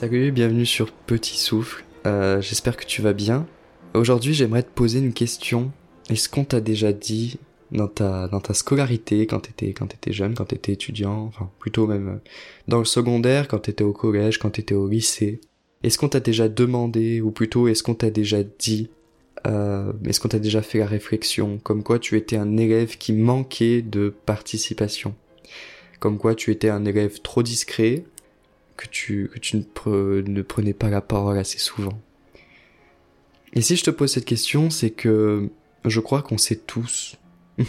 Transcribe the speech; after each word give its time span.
Salut, 0.00 0.32
bienvenue 0.32 0.64
sur 0.64 0.92
Petit 0.92 1.36
Souffle. 1.36 1.84
Euh, 2.06 2.40
J'espère 2.40 2.78
que 2.78 2.86
tu 2.86 3.02
vas 3.02 3.12
bien. 3.12 3.46
Aujourd'hui, 3.92 4.32
j'aimerais 4.32 4.62
te 4.62 4.70
poser 4.70 4.98
une 4.98 5.12
question. 5.12 5.72
Est-ce 6.08 6.30
qu'on 6.30 6.44
t'a 6.44 6.62
déjà 6.62 6.94
dit 6.94 7.38
dans 7.70 7.86
ta 7.86 8.26
dans 8.26 8.40
ta 8.40 8.54
scolarité 8.54 9.26
quand 9.26 9.40
t'étais 9.40 9.74
quand 9.74 9.88
t'étais 9.88 10.14
jeune, 10.14 10.32
quand 10.32 10.46
t'étais 10.46 10.72
étudiant, 10.72 11.26
enfin 11.26 11.50
plutôt 11.58 11.86
même 11.86 12.08
euh, 12.08 12.30
dans 12.66 12.78
le 12.78 12.86
secondaire, 12.86 13.46
quand 13.46 13.58
t'étais 13.58 13.84
au 13.84 13.92
collège, 13.92 14.38
quand 14.38 14.48
t'étais 14.48 14.74
au 14.74 14.88
lycée, 14.88 15.42
est-ce 15.82 15.98
qu'on 15.98 16.08
t'a 16.08 16.20
déjà 16.20 16.48
demandé 16.48 17.20
ou 17.20 17.30
plutôt 17.30 17.68
est-ce 17.68 17.82
qu'on 17.82 17.94
t'a 17.94 18.08
déjà 18.08 18.42
dit 18.42 18.88
euh, 19.46 19.92
est-ce 20.06 20.18
qu'on 20.18 20.28
t'a 20.28 20.38
déjà 20.38 20.62
fait 20.62 20.78
la 20.78 20.86
réflexion? 20.86 21.58
Comme 21.58 21.82
quoi 21.82 21.98
tu 21.98 22.16
étais 22.16 22.36
un 22.36 22.56
élève 22.56 22.96
qui 22.96 23.12
manquait 23.12 23.82
de 23.82 24.14
participation 24.24 25.14
comme 26.00 26.16
quoi 26.16 26.34
tu 26.34 26.50
étais 26.50 26.70
un 26.70 26.84
élève 26.86 27.20
trop 27.20 27.42
discret 27.42 28.04
que 28.80 28.86
tu, 28.88 29.30
que 29.32 29.38
tu 29.38 29.58
ne, 29.58 30.42
prenais 30.42 30.72
pas 30.72 30.88
la 30.88 31.02
parole 31.02 31.36
assez 31.36 31.58
souvent. 31.58 32.00
Et 33.52 33.60
si 33.60 33.76
je 33.76 33.84
te 33.84 33.90
pose 33.90 34.10
cette 34.10 34.24
question, 34.24 34.70
c'est 34.70 34.90
que 34.90 35.50
je 35.84 36.00
crois 36.00 36.22
qu'on 36.22 36.38
sait 36.38 36.56
tous 36.56 37.18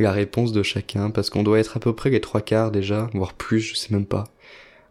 la 0.00 0.10
réponse 0.10 0.52
de 0.52 0.64
chacun, 0.64 1.10
parce 1.10 1.30
qu'on 1.30 1.44
doit 1.44 1.60
être 1.60 1.76
à 1.76 1.80
peu 1.80 1.94
près 1.94 2.10
les 2.10 2.20
trois 2.20 2.40
quarts 2.40 2.72
déjà, 2.72 3.08
voire 3.14 3.34
plus, 3.34 3.60
je 3.60 3.76
sais 3.76 3.92
même 3.92 4.06
pas, 4.06 4.24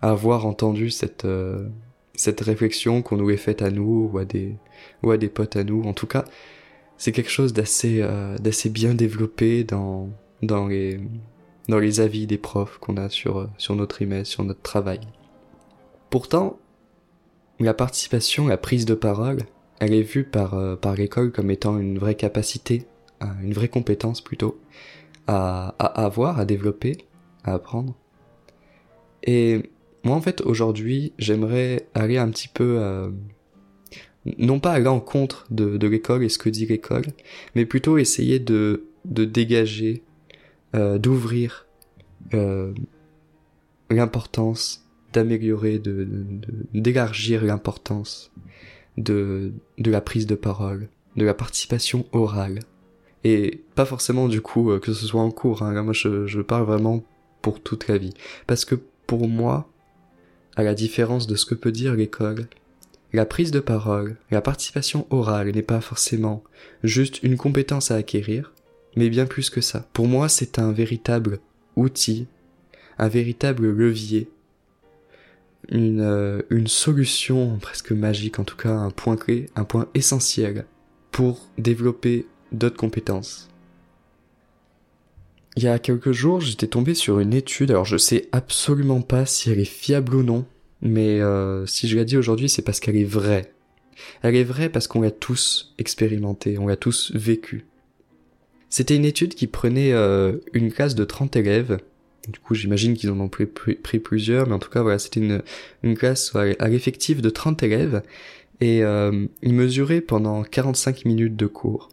à 0.02 0.12
avoir 0.12 0.46
entendu 0.46 0.90
cette, 0.90 1.26
euh, 1.26 1.68
cette 2.14 2.40
réflexion 2.40 3.02
qu'on 3.02 3.18
nous 3.18 3.30
ait 3.30 3.38
faite 3.38 3.62
à 3.62 3.72
nous 3.72 4.10
ou 4.12 4.18
à 4.20 4.26
des, 4.26 4.56
ou 5.04 5.12
à 5.12 5.18
des 5.18 5.30
potes 5.30 5.58
à 5.58 5.66
nous. 5.66 5.84
En 5.84 5.94
tout 5.94 6.08
cas, 6.08 6.24
c'est 6.98 7.12
quelque 7.12 7.32
chose 7.32 7.52
d'assez, 7.52 8.00
euh, 8.02 8.38
d'assez 8.38 8.70
bien 8.70 8.94
développé 8.94 9.66
dans, 9.66 10.10
dans 10.44 10.68
les, 10.68 11.02
dans 11.68 11.80
les 11.80 12.00
avis 12.00 12.26
des 12.26 12.38
profs 12.38 12.78
qu'on 12.78 12.96
a 12.96 13.10
sur, 13.10 13.50
sur 13.58 13.76
notre 13.76 13.96
trimestre, 13.96 14.32
sur 14.32 14.46
notre 14.46 14.62
travail. 14.62 15.02
Pourtant, 16.12 16.60
la 17.62 17.74
participation, 17.74 18.46
la 18.46 18.58
prise 18.58 18.84
de 18.86 18.96
parole, 18.96 19.44
elle 19.80 19.94
est 19.94 20.02
vue 20.02 20.26
par, 20.26 20.56
euh, 20.56 20.76
l'école 20.98 21.32
comme 21.32 21.50
étant 21.50 21.80
une 21.80 21.98
vraie 21.98 22.16
capacité, 22.16 22.86
euh, 23.24 23.28
une 23.42 23.54
vraie 23.54 23.70
compétence 23.70 24.20
plutôt, 24.20 24.60
à, 25.28 25.74
à 25.80 26.04
avoir, 26.04 26.38
à 26.38 26.44
développer, 26.44 26.98
à 27.46 27.54
apprendre. 27.54 27.96
Et 29.24 29.64
moi 30.04 30.18
en 30.18 30.22
fait 30.22 30.42
aujourd'hui 30.42 31.14
j'aimerais 31.18 31.88
aller 31.94 32.18
un 32.18 32.30
petit 32.30 32.50
peu 32.50 32.78
euh, 32.80 33.10
non 34.38 34.60
pas 34.60 34.74
à 34.74 34.80
l'encontre 34.80 35.46
de, 35.50 35.78
de 35.78 35.88
l'école 35.88 36.24
et 36.24 36.30
ce 36.30 36.40
que 36.40 36.50
dit 36.50 36.66
l'école, 36.66 37.06
mais 37.56 37.66
plutôt 37.66 37.98
essayer 37.98 38.40
de, 38.40 38.86
dégager, 39.06 40.04
euh, 40.76 40.98
d'ouvrir 40.98 41.68
l'importance 43.90 44.81
d'améliorer, 45.14 45.80
de, 45.80 46.08
d'élargir 46.74 47.44
l'importance 47.44 48.32
de, 48.98 49.52
de 49.78 49.92
la 49.92 50.02
prise 50.02 50.28
de 50.28 50.36
parole, 50.36 50.90
de 51.16 51.26
la 51.26 51.34
participation 51.34 52.06
orale. 52.12 52.60
Et 53.24 53.62
pas 53.76 53.86
forcément 53.86 54.28
du 54.28 54.42
coup 54.42 54.72
euh, 54.72 54.80
que 54.80 54.94
ce 54.94 55.06
soit 55.06 55.22
en 55.22 55.32
cours, 55.32 55.62
hein. 55.62 55.82
moi 55.84 55.94
je, 55.94 56.26
je 56.26 56.42
parle 56.42 56.66
vraiment 56.66 57.04
pour 57.42 57.62
toute 57.62 57.88
la 57.88 57.98
vie. 57.98 58.14
Parce 58.48 58.66
que 58.66 58.76
pour 59.06 59.28
moi, 59.28 59.70
à 60.56 60.64
la 60.64 60.74
différence 60.74 61.28
de 61.28 61.36
ce 61.36 61.46
que 61.46 61.56
peut 61.56 61.72
dire 61.72 61.94
l'école, 61.94 62.48
la 63.14 63.26
prise 63.26 63.52
de 63.52 63.60
parole, 63.60 64.16
la 64.32 64.42
participation 64.42 65.06
orale 65.10 65.52
n'est 65.52 65.62
pas 65.62 65.82
forcément 65.82 66.44
juste 66.84 67.22
une 67.24 67.38
compétence 67.38 67.92
à 67.92 67.96
acquérir, 67.96 68.54
mais 68.96 69.10
bien 69.10 69.26
plus 69.26 69.50
que 69.50 69.62
ça. 69.62 69.88
Pour 69.94 70.08
moi, 70.08 70.30
c'est 70.30 70.60
un 70.60 70.72
véritable 70.72 71.40
outil, 71.76 72.28
un 72.98 73.08
véritable 73.08 73.70
levier 73.70 74.30
une, 75.70 76.02
euh, 76.02 76.42
une 76.50 76.68
solution 76.68 77.58
presque 77.60 77.92
magique, 77.92 78.40
en 78.40 78.44
tout 78.44 78.58
cas 78.58 78.72
un 78.72 78.92
point 78.92 79.16
clé, 79.16 79.48
un 79.56 79.64
point 79.64 79.88
essentiel 79.94 80.66
pour 81.12 81.50
développer 81.58 82.26
d'autres 82.52 82.78
compétences. 82.78 83.50
Il 85.58 85.64
y 85.64 85.68
a 85.68 85.80
quelques 85.80 86.14
jours, 86.14 86.40
j'étais 86.40 86.68
tombé 86.68 86.94
sur 86.94 87.20
une 87.20 87.34
étude, 87.34 87.72
alors 87.72 87.86
je 87.86 87.98
sais 87.98 88.30
absolument 88.32 89.02
pas 89.02 89.26
si 89.26 89.52
elle 89.52 89.60
est 89.60 89.66
fiable 89.66 90.16
ou 90.16 90.24
non, 90.24 90.46
mais 90.82 91.20
euh, 91.20 91.66
si 91.66 91.88
je 91.88 91.98
la 91.98 92.06
dis 92.06 92.18
aujourd'hui, 92.18 92.50
c'est 92.50 92.62
parce 92.62 92.80
qu'elle 92.80 92.96
est 92.96 93.04
vraie. 93.04 93.54
Elle 94.22 94.36
est 94.36 94.46
vraie 94.46 94.70
parce 94.70 94.88
qu'on 94.88 95.02
l'a 95.02 95.12
tous 95.12 95.74
expérimenté, 95.78 96.58
on 96.58 96.68
l'a 96.68 96.78
tous 96.78 97.12
vécu. 97.14 97.66
C'était 98.70 98.96
une 98.96 99.06
étude 99.06 99.36
qui 99.36 99.48
prenait 99.48 99.92
euh, 99.92 100.38
une 100.54 100.72
classe 100.72 100.96
de 100.96 101.04
30 101.04 101.36
élèves 101.36 101.80
du 102.28 102.40
coup, 102.40 102.54
j'imagine 102.54 102.96
qu'ils 102.96 103.10
en 103.10 103.20
ont 103.20 103.30
pris, 103.30 103.46
plusieurs, 103.46 104.48
mais 104.48 104.54
en 104.54 104.60
tout 104.60 104.70
cas, 104.70 104.82
voilà, 104.82 105.00
c'était 105.00 105.20
une, 105.84 105.96
classe 105.96 106.36
à 106.36 106.68
l'effectif 106.68 107.22
de 107.22 107.30
30 107.30 107.64
élèves, 107.64 108.04
et 108.60 108.84
euh, 108.84 109.26
ils 109.42 109.54
mesuraient 109.54 110.02
pendant 110.02 110.44
45 110.44 111.06
minutes 111.06 111.36
de 111.36 111.48
cours 111.48 111.90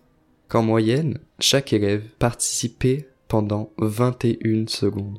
qu'en 0.49 0.63
moyenne, 0.63 1.19
chaque 1.41 1.73
élève 1.73 2.03
participait 2.19 3.09
pendant 3.29 3.71
21 3.79 4.67
secondes. 4.67 5.19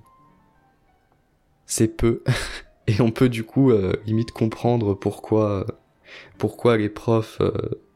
C'est 1.65 1.87
peu, 1.87 2.23
et 2.87 3.01
on 3.01 3.11
peut 3.11 3.29
du 3.29 3.43
coup 3.43 3.71
euh, 3.71 3.93
limite 4.05 4.31
comprendre 4.31 4.93
pourquoi, 4.93 5.65
pourquoi 6.37 6.77
les 6.77 6.89
profs 6.89 7.41
euh, 7.41 7.51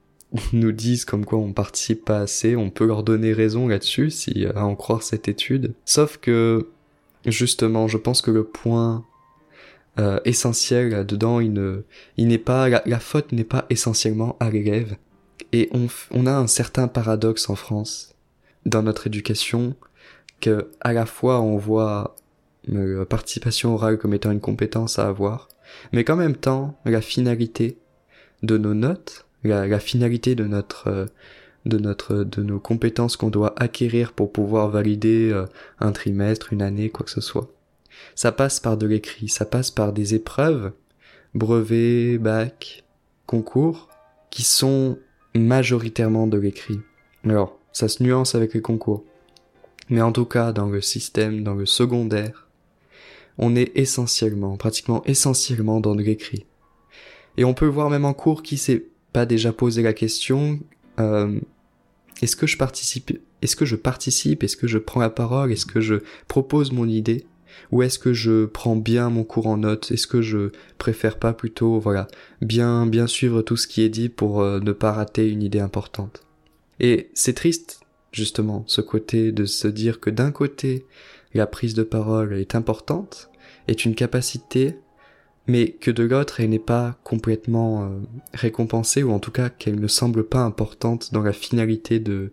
nous 0.54 0.72
disent 0.72 1.06
comme 1.06 1.26
quoi 1.26 1.40
on 1.40 1.54
participe 1.54 2.06
pas 2.06 2.20
assez, 2.20 2.56
on 2.56 2.72
peut 2.72 2.86
leur 2.86 3.04
donner 3.04 3.34
raison 3.34 3.68
là-dessus 3.68 4.10
si 4.10 4.46
à 4.56 4.66
en 4.66 4.76
croire 4.76 5.04
cette 5.04 5.28
étude. 5.28 5.74
Sauf 5.86 6.18
que 6.18 6.70
Justement, 7.26 7.88
je 7.88 7.98
pense 7.98 8.22
que 8.22 8.32
le 8.32 8.44
point 8.44 9.06
euh, 10.00 10.20
essentiel 10.26 10.90
là-dedans, 10.90 11.40
il 11.40 11.54
n'est 12.18 12.38
pas, 12.38 12.68
la, 12.68 13.00
faute 13.00 13.32
n'est 13.32 13.44
pas 13.44 13.66
essentiellement 13.70 14.36
à 14.40 14.50
l'élève. 14.50 14.98
Et 15.52 15.70
on, 15.72 15.88
on 16.12 16.26
a 16.26 16.34
un 16.34 16.48
certain 16.48 16.88
paradoxe 16.88 17.50
en 17.50 17.56
France, 17.56 18.16
dans 18.66 18.82
notre 18.82 19.08
éducation, 19.08 19.76
que 20.42 20.70
à 20.82 20.94
la 20.94 21.06
fois 21.06 21.42
on 21.42 21.58
voit 21.58 22.16
euh, 22.72 23.00
la 23.00 23.06
participation 23.06 23.74
orale 23.76 23.98
comme 23.98 24.14
étant 24.14 24.32
une 24.32 24.42
compétence 24.42 25.00
à 25.00 25.08
avoir, 25.08 25.48
mais 25.92 26.04
qu'en 26.04 26.16
même 26.16 26.36
temps, 26.36 26.78
la 26.86 27.02
finalité 27.02 27.78
de 28.42 28.58
nos 28.58 28.74
notes, 28.74 29.26
la, 29.44 29.68
la 29.68 29.80
finalité 29.80 30.36
de 30.36 30.46
notre 30.46 30.88
euh, 30.88 31.06
de 31.66 31.78
notre 31.78 32.24
de 32.24 32.44
nos 32.44 32.60
compétences 32.60 33.16
qu'on 33.16 33.30
doit 33.30 33.54
acquérir 33.62 34.14
pour 34.14 34.32
pouvoir 34.32 34.70
valider 34.70 35.32
euh, 35.32 35.46
un 35.80 35.92
trimestre, 35.92 36.54
une 36.54 36.62
année, 36.62 36.90
quoi 36.90 37.06
que 37.06 37.12
ce 37.12 37.22
soit. 37.22 37.50
Ça 38.16 38.32
passe 38.32 38.60
par 38.60 38.78
de 38.78 38.88
l'écrit, 38.88 39.30
ça 39.30 39.46
passe 39.46 39.72
par 39.72 39.94
des 39.94 40.16
épreuves, 40.16 40.74
brevets, 41.34 42.18
bac, 42.18 42.84
concours, 43.26 43.90
qui 44.30 44.44
sont 44.44 44.98
majoritairement 45.36 46.28
de 46.28 46.38
l'écrit. 46.38 46.80
Alors, 47.26 47.58
ça 47.72 47.88
se 47.88 48.04
nuance 48.04 48.36
avec 48.36 48.54
les 48.54 48.62
concours. 48.62 49.04
Mais 49.90 50.02
en 50.02 50.12
tout 50.12 50.26
cas, 50.26 50.52
dans 50.52 50.68
le 50.68 50.82
système, 50.82 51.44
dans 51.44 51.56
le 51.56 51.66
secondaire, 51.66 52.48
on 53.38 53.56
est 53.56 53.72
essentiellement, 53.76 54.58
pratiquement 54.58 55.04
essentiellement 55.06 55.80
dans 55.80 55.96
de 55.96 56.04
l'écrit. 56.04 56.46
Et 57.38 57.46
on 57.46 57.54
peut 57.54 57.68
voir 57.68 57.90
même 57.90 58.06
en 58.06 58.14
cours 58.14 58.44
qui 58.44 58.58
s'est 58.58 58.86
pas 59.12 59.26
déjà 59.26 59.52
posé 59.52 59.82
la 59.82 59.94
question, 59.94 60.60
euh, 61.00 61.40
est-ce 62.24 62.38
que 62.38 62.48
je 62.48 63.76
participe 63.76 64.44
Est-ce 64.44 64.56
que 64.56 64.68
je 64.68 64.78
prends 64.78 65.02
la 65.02 65.10
parole 65.10 65.52
Est-ce 65.52 65.66
que 65.66 65.82
je 65.82 65.96
propose 66.30 66.72
mon 66.72 66.88
idée? 66.88 67.26
Ou 67.72 67.84
est-ce 67.84 68.00
que 68.00 68.14
je 68.14 68.46
prends 68.46 68.78
bien 68.78 69.10
mon 69.10 69.26
cours 69.26 69.48
en 69.48 69.58
note 69.58 69.92
Est-ce 69.92 70.08
que 70.08 70.22
je 70.22 70.52
préfère 70.78 71.20
pas 71.20 71.34
plutôt, 71.34 71.80
voilà, 71.80 72.08
bien 72.42 72.86
bien 72.86 73.08
suivre 73.08 73.42
tout 73.42 73.58
ce 73.58 73.68
qui 73.68 73.82
est 73.82 73.90
dit 73.90 74.08
pour 74.08 74.42
euh, 74.42 74.62
ne 74.62 74.72
pas 74.72 74.94
rater 74.94 75.30
une 75.30 75.44
idée 75.44 75.60
importante? 75.60 76.24
Et 76.80 77.10
c'est 77.14 77.34
triste, 77.34 77.82
justement, 78.14 78.64
ce 78.68 78.80
côté 78.80 79.34
de 79.34 79.44
se 79.44 79.68
dire 79.68 80.00
que 80.00 80.10
d'un 80.10 80.32
côté, 80.32 80.86
la 81.34 81.46
prise 81.46 81.74
de 81.74 81.84
parole 81.84 82.34
est 82.34 82.56
importante, 82.56 83.30
est 83.68 83.84
une 83.84 83.96
capacité 83.96 84.76
mais 85.48 85.72
que 85.72 85.92
de 85.92 86.04
l'autre 86.04 86.40
elle 86.40 86.50
n'est 86.50 86.60
pas 86.60 86.98
complètement 87.04 87.84
euh, 87.84 88.00
récompensée 88.34 89.04
ou 89.04 89.12
en 89.12 89.20
tout 89.20 89.32
cas 89.32 89.50
qu'elle 89.50 89.80
ne 89.80 89.88
semble 89.88 90.24
pas 90.24 90.40
importante 90.40 91.14
dans 91.14 91.22
la 91.22 91.34
finalité 91.34 92.00
de, 92.00 92.32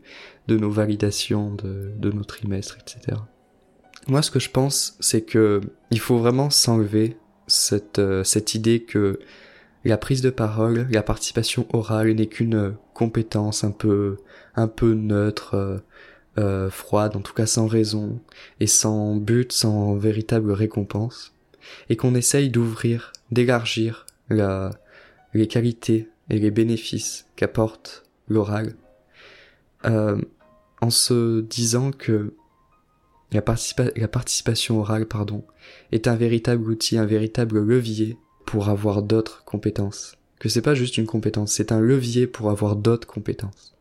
de 0.48 0.56
nos 0.56 0.70
validations, 0.70 1.54
de, 1.54 1.92
de 1.96 2.12
nos 2.12 2.24
trimestres, 2.24 2.78
etc. 2.80 3.18
Moi 4.06 4.22
ce 4.22 4.30
que 4.30 4.38
je 4.38 4.50
pense 4.50 4.96
c'est 5.00 5.22
que 5.22 5.60
il 5.90 6.00
faut 6.00 6.18
vraiment 6.18 6.50
s'enlever 6.50 7.16
cette, 7.46 7.98
euh, 7.98 8.22
cette 8.24 8.54
idée 8.54 8.82
que 8.82 9.18
la 9.84 9.96
prise 9.96 10.20
de 10.20 10.30
parole, 10.30 10.86
la 10.90 11.02
participation 11.02 11.66
orale 11.72 12.12
n'est 12.12 12.26
qu'une 12.26 12.74
compétence 12.94 13.64
un 13.64 13.70
peu 13.70 14.18
un 14.54 14.68
peu 14.68 14.92
neutre, 14.94 15.54
euh, 15.54 15.78
euh 16.38 16.70
froide, 16.70 17.16
en 17.16 17.20
tout 17.20 17.34
cas 17.34 17.46
sans 17.46 17.66
raison 17.66 18.20
et 18.60 18.66
sans 18.66 19.16
but, 19.16 19.52
sans 19.52 19.96
véritable 19.96 20.52
récompense 20.52 21.34
et 21.88 21.96
qu'on 21.96 22.14
essaye 22.14 22.50
d'ouvrir, 22.50 23.12
d'élargir 23.30 24.06
la, 24.28 24.70
les 25.34 25.48
qualités 25.48 26.08
et 26.28 26.38
les 26.38 26.50
bénéfices 26.50 27.26
qu'apporte 27.36 28.04
l'oral, 28.28 28.74
euh, 29.84 30.20
en 30.80 30.90
se 30.90 31.40
disant 31.40 31.90
que 31.90 32.34
la, 33.32 33.42
la 33.96 34.08
participation 34.08 34.80
orale, 34.80 35.06
pardon, 35.06 35.44
est 35.92 36.08
un 36.08 36.16
véritable 36.16 36.70
outil, 36.70 36.98
un 36.98 37.06
véritable 37.06 37.60
levier 37.60 38.16
pour 38.46 38.68
avoir 38.68 39.02
d'autres 39.02 39.44
compétences. 39.44 40.16
Que 40.38 40.48
c'est 40.48 40.62
pas 40.62 40.74
juste 40.74 40.96
une 40.96 41.06
compétence, 41.06 41.52
c'est 41.52 41.72
un 41.72 41.80
levier 41.80 42.26
pour 42.26 42.50
avoir 42.50 42.76
d'autres 42.76 43.06
compétences. 43.06 43.76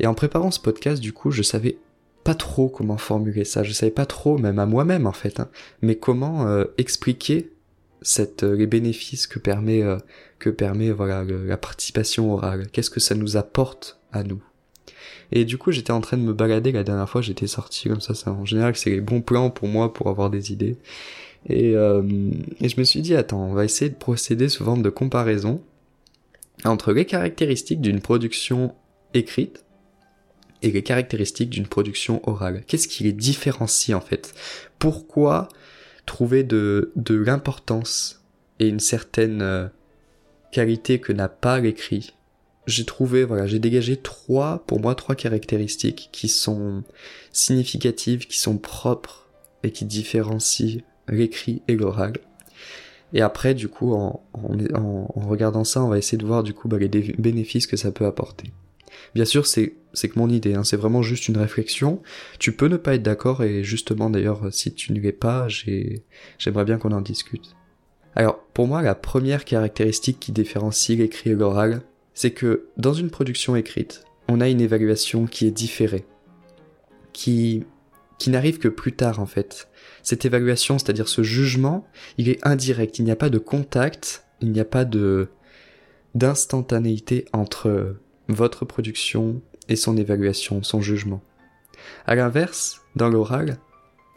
Et 0.00 0.06
en 0.06 0.14
préparant 0.14 0.50
ce 0.50 0.60
podcast, 0.60 1.00
du 1.00 1.12
coup, 1.12 1.30
je 1.30 1.42
savais 1.42 1.78
pas 2.28 2.34
trop 2.34 2.68
comment 2.68 2.98
formuler 2.98 3.46
ça, 3.46 3.62
je 3.62 3.72
savais 3.72 3.90
pas 3.90 4.04
trop, 4.04 4.36
même 4.36 4.58
à 4.58 4.66
moi-même 4.66 5.06
en 5.06 5.12
fait, 5.12 5.40
hein, 5.40 5.48
mais 5.80 5.94
comment 5.94 6.46
euh, 6.46 6.64
expliquer 6.76 7.50
cette, 8.02 8.42
euh, 8.42 8.54
les 8.54 8.66
bénéfices 8.66 9.26
que 9.26 9.38
permet, 9.38 9.82
euh, 9.82 9.96
que 10.38 10.50
permet 10.50 10.90
voilà, 10.90 11.24
la 11.24 11.56
participation 11.56 12.30
orale, 12.34 12.68
qu'est-ce 12.70 12.90
que 12.90 13.00
ça 13.00 13.14
nous 13.14 13.38
apporte 13.38 13.98
à 14.12 14.24
nous? 14.24 14.42
Et 15.32 15.46
du 15.46 15.56
coup, 15.56 15.72
j'étais 15.72 15.90
en 15.90 16.02
train 16.02 16.18
de 16.18 16.22
me 16.22 16.34
balader 16.34 16.70
la 16.70 16.84
dernière 16.84 17.08
fois, 17.08 17.22
j'étais 17.22 17.46
sorti 17.46 17.88
comme 17.88 18.02
ça, 18.02 18.12
ça 18.12 18.30
en 18.30 18.44
général, 18.44 18.76
c'est 18.76 18.90
les 18.90 19.00
bons 19.00 19.22
plans 19.22 19.48
pour 19.48 19.66
moi 19.66 19.94
pour 19.94 20.08
avoir 20.08 20.28
des 20.28 20.52
idées. 20.52 20.76
Et, 21.48 21.70
et 21.70 22.68
je 22.68 22.78
me 22.78 22.84
suis 22.84 23.00
dit, 23.00 23.14
attends, 23.14 23.42
on 23.42 23.54
va 23.54 23.64
essayer 23.64 23.90
de 23.90 23.96
procéder 23.96 24.50
sous 24.50 24.64
forme 24.64 24.82
de 24.82 24.90
comparaison 24.90 25.62
entre 26.66 26.92
les 26.92 27.06
caractéristiques 27.06 27.80
d'une 27.80 28.00
production 28.00 28.74
écrite 29.14 29.64
et 30.62 30.70
les 30.70 30.82
caractéristiques 30.82 31.50
d'une 31.50 31.66
production 31.66 32.20
orale. 32.28 32.62
Qu'est-ce 32.66 32.88
qui 32.88 33.04
les 33.04 33.12
différencie 33.12 33.96
en 33.96 34.00
fait? 34.00 34.34
Pourquoi 34.78 35.48
trouver 36.06 36.42
de, 36.42 36.92
de 36.96 37.14
l'importance 37.14 38.24
et 38.58 38.68
une 38.68 38.80
certaine 38.80 39.42
euh, 39.42 39.68
qualité 40.52 41.00
que 41.00 41.12
n'a 41.12 41.28
pas 41.28 41.60
l'écrit? 41.60 42.14
J'ai 42.66 42.84
trouvé, 42.84 43.24
voilà, 43.24 43.46
j'ai 43.46 43.58
dégagé 43.58 43.96
trois, 43.96 44.64
pour 44.66 44.80
moi, 44.80 44.94
trois 44.94 45.14
caractéristiques 45.14 46.10
qui 46.12 46.28
sont 46.28 46.84
significatives, 47.32 48.26
qui 48.26 48.38
sont 48.38 48.58
propres 48.58 49.28
et 49.62 49.70
qui 49.70 49.86
différencient 49.86 50.82
l'écrit 51.08 51.62
et 51.66 51.76
l'oral. 51.76 52.14
Et 53.14 53.22
après, 53.22 53.54
du 53.54 53.68
coup, 53.68 53.94
en, 53.94 54.22
en, 54.34 55.08
en, 55.14 55.28
regardant 55.28 55.64
ça, 55.64 55.82
on 55.82 55.88
va 55.88 55.96
essayer 55.96 56.18
de 56.18 56.26
voir 56.26 56.42
du 56.42 56.52
coup 56.52 56.68
bah, 56.68 56.76
les 56.78 56.88
bénéfices 56.88 57.66
que 57.66 57.78
ça 57.78 57.90
peut 57.90 58.04
apporter. 58.04 58.52
Bien 59.14 59.24
sûr, 59.24 59.46
c'est 59.46 59.74
que 59.94 60.18
mon 60.18 60.28
idée, 60.28 60.54
hein, 60.54 60.64
c'est 60.64 60.76
vraiment 60.76 61.02
juste 61.02 61.28
une 61.28 61.38
réflexion. 61.38 62.02
Tu 62.38 62.52
peux 62.52 62.68
ne 62.68 62.76
pas 62.76 62.94
être 62.94 63.02
d'accord 63.02 63.42
et 63.42 63.64
justement 63.64 64.10
d'ailleurs, 64.10 64.52
si 64.52 64.72
tu 64.74 64.92
ne 64.92 65.00
l'es 65.00 65.12
pas, 65.12 65.48
j'ai 65.48 66.04
j'aimerais 66.38 66.64
bien 66.64 66.78
qu'on 66.78 66.92
en 66.92 67.00
discute. 67.00 67.54
Alors, 68.14 68.40
pour 68.54 68.66
moi, 68.66 68.82
la 68.82 68.94
première 68.94 69.44
caractéristique 69.44 70.18
qui 70.18 70.32
différencie 70.32 70.98
l'écrit 70.98 71.30
et 71.30 71.34
l'oral, 71.34 71.82
c'est 72.14 72.32
que 72.32 72.66
dans 72.76 72.92
une 72.92 73.10
production 73.10 73.54
écrite, 73.54 74.04
on 74.28 74.40
a 74.40 74.48
une 74.48 74.60
évaluation 74.60 75.26
qui 75.26 75.46
est 75.46 75.52
différée, 75.52 76.04
qui 77.12 77.64
qui 78.18 78.30
n'arrive 78.30 78.58
que 78.58 78.68
plus 78.68 78.92
tard 78.92 79.20
en 79.20 79.26
fait. 79.26 79.68
Cette 80.02 80.24
évaluation, 80.24 80.78
c'est-à-dire 80.78 81.08
ce 81.08 81.22
jugement, 81.22 81.86
il 82.18 82.28
est 82.28 82.44
indirect, 82.44 82.98
il 82.98 83.04
n'y 83.04 83.12
a 83.12 83.16
pas 83.16 83.30
de 83.30 83.38
contact, 83.38 84.24
il 84.40 84.50
n'y 84.50 84.60
a 84.60 84.64
pas 84.64 84.84
de 84.84 85.28
d'instantanéité 86.14 87.26
entre 87.32 87.96
votre 88.28 88.64
production 88.64 89.40
et 89.68 89.76
son 89.76 89.96
évaluation, 89.96 90.62
son 90.62 90.80
jugement. 90.80 91.22
À 92.06 92.14
l'inverse, 92.14 92.80
dans 92.96 93.08
l'oral, 93.08 93.58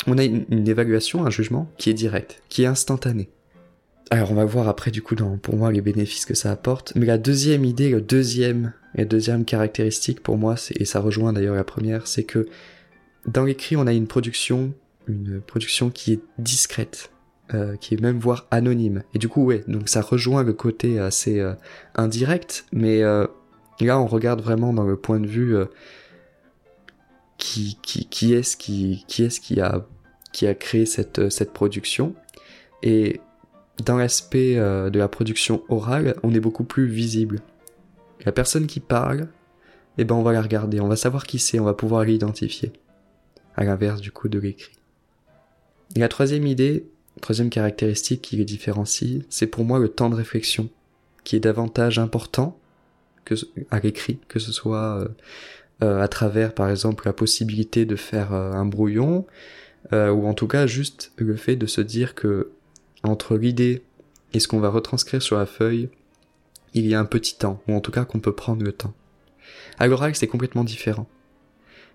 on 0.07 0.17
a 0.17 0.23
une, 0.23 0.67
évaluation, 0.67 1.25
un 1.25 1.29
jugement 1.29 1.71
qui 1.77 1.89
est 1.89 1.93
direct, 1.93 2.41
qui 2.49 2.63
est 2.63 2.67
instantané. 2.67 3.29
Alors 4.09 4.31
on 4.31 4.35
va 4.35 4.45
voir 4.45 4.67
après 4.67 4.91
du 4.91 5.01
coup 5.01 5.15
dans, 5.15 5.37
pour 5.37 5.55
moi 5.55 5.71
les 5.71 5.81
bénéfices 5.81 6.25
que 6.25 6.33
ça 6.33 6.51
apporte. 6.51 6.93
Mais 6.95 7.05
la 7.05 7.17
deuxième 7.17 7.63
idée, 7.63 7.89
le 7.89 8.01
deuxième, 8.01 8.73
la 8.95 9.05
deuxième 9.05 9.45
caractéristique 9.45 10.21
pour 10.21 10.37
moi, 10.37 10.55
et 10.75 10.85
ça 10.85 10.99
rejoint 10.99 11.31
d'ailleurs 11.31 11.55
la 11.55 11.63
première, 11.63 12.07
c'est 12.07 12.23
que 12.23 12.47
dans 13.25 13.45
l'écrit 13.45 13.77
on 13.77 13.87
a 13.87 13.93
une 13.93 14.07
production, 14.07 14.73
une 15.07 15.39
production 15.39 15.89
qui 15.89 16.13
est 16.13 16.19
discrète, 16.39 17.11
euh, 17.53 17.77
qui 17.77 17.93
est 17.93 18.01
même 18.01 18.19
voire 18.19 18.47
anonyme. 18.51 19.03
Et 19.13 19.19
du 19.19 19.29
coup 19.29 19.45
ouais, 19.45 19.63
donc 19.67 19.87
ça 19.87 20.01
rejoint 20.01 20.43
le 20.43 20.53
côté 20.53 20.99
assez 20.99 21.39
euh, 21.39 21.53
indirect, 21.95 22.65
mais 22.73 23.03
euh, 23.03 23.27
Là, 23.81 23.99
on 23.99 24.05
regarde 24.05 24.41
vraiment 24.41 24.73
dans 24.73 24.83
le 24.83 24.95
point 24.95 25.19
de 25.19 25.27
vue 25.27 25.57
euh, 25.57 25.65
qui, 27.37 27.77
est-ce 28.33 28.55
qui, 28.55 29.03
qui, 29.07 29.59
a, 29.59 29.85
qui 30.31 30.47
a 30.47 30.53
créé 30.53 30.85
cette, 30.85 31.19
euh, 31.19 31.29
cette 31.31 31.51
production. 31.51 32.13
Et 32.83 33.19
dans 33.83 33.97
l'aspect 33.97 34.57
euh, 34.57 34.91
de 34.91 34.99
la 34.99 35.07
production 35.07 35.63
orale, 35.67 36.15
on 36.21 36.33
est 36.33 36.39
beaucoup 36.39 36.63
plus 36.63 36.85
visible. 36.85 37.39
La 38.23 38.31
personne 38.31 38.67
qui 38.67 38.79
parle, 38.79 39.29
eh 39.97 40.03
ben 40.03 40.15
on 40.15 40.21
va 40.21 40.31
la 40.31 40.41
regarder, 40.41 40.79
on 40.79 40.87
va 40.87 40.95
savoir 40.95 41.25
qui 41.25 41.39
c'est, 41.39 41.59
on 41.59 41.65
va 41.65 41.73
pouvoir 41.73 42.03
l'identifier. 42.03 42.71
À 43.55 43.63
l'inverse 43.63 43.99
du 43.99 44.11
coup 44.11 44.29
de 44.29 44.39
l'écrit. 44.39 44.77
La 45.95 46.07
troisième 46.07 46.45
idée, 46.45 46.85
troisième 47.19 47.49
caractéristique 47.49 48.21
qui 48.21 48.37
les 48.37 48.45
différencie, 48.45 49.23
c'est 49.29 49.47
pour 49.47 49.65
moi 49.65 49.79
le 49.79 49.89
temps 49.89 50.09
de 50.09 50.15
réflexion, 50.15 50.69
qui 51.23 51.35
est 51.35 51.41
davantage 51.41 51.97
important 51.97 52.60
que 53.25 53.35
à 53.69 53.79
l'écrit, 53.79 54.19
que 54.27 54.39
ce 54.39 54.51
soit 54.51 54.99
euh, 54.99 55.07
euh, 55.83 56.01
à 56.01 56.07
travers 56.07 56.53
par 56.53 56.69
exemple 56.69 57.05
la 57.05 57.13
possibilité 57.13 57.85
de 57.85 57.95
faire 57.95 58.33
euh, 58.33 58.51
un 58.53 58.65
brouillon, 58.65 59.25
ou 59.91 60.27
en 60.27 60.33
tout 60.33 60.47
cas 60.47 60.67
juste 60.67 61.11
le 61.17 61.35
fait 61.35 61.55
de 61.55 61.65
se 61.65 61.81
dire 61.81 62.13
que 62.15 62.51
entre 63.03 63.35
l'idée 63.35 63.81
et 64.31 64.39
ce 64.39 64.47
qu'on 64.47 64.59
va 64.59 64.69
retranscrire 64.69 65.21
sur 65.21 65.37
la 65.37 65.47
feuille, 65.47 65.89
il 66.73 66.85
y 66.85 66.93
a 66.93 66.99
un 66.99 67.05
petit 67.05 67.35
temps, 67.35 67.61
ou 67.67 67.73
en 67.73 67.81
tout 67.81 67.91
cas 67.91 68.05
qu'on 68.05 68.19
peut 68.19 68.31
prendre 68.31 68.63
le 68.63 68.71
temps. 68.71 68.93
À 69.79 69.87
l'oral, 69.87 70.15
c'est 70.15 70.27
complètement 70.27 70.63
différent. 70.63 71.07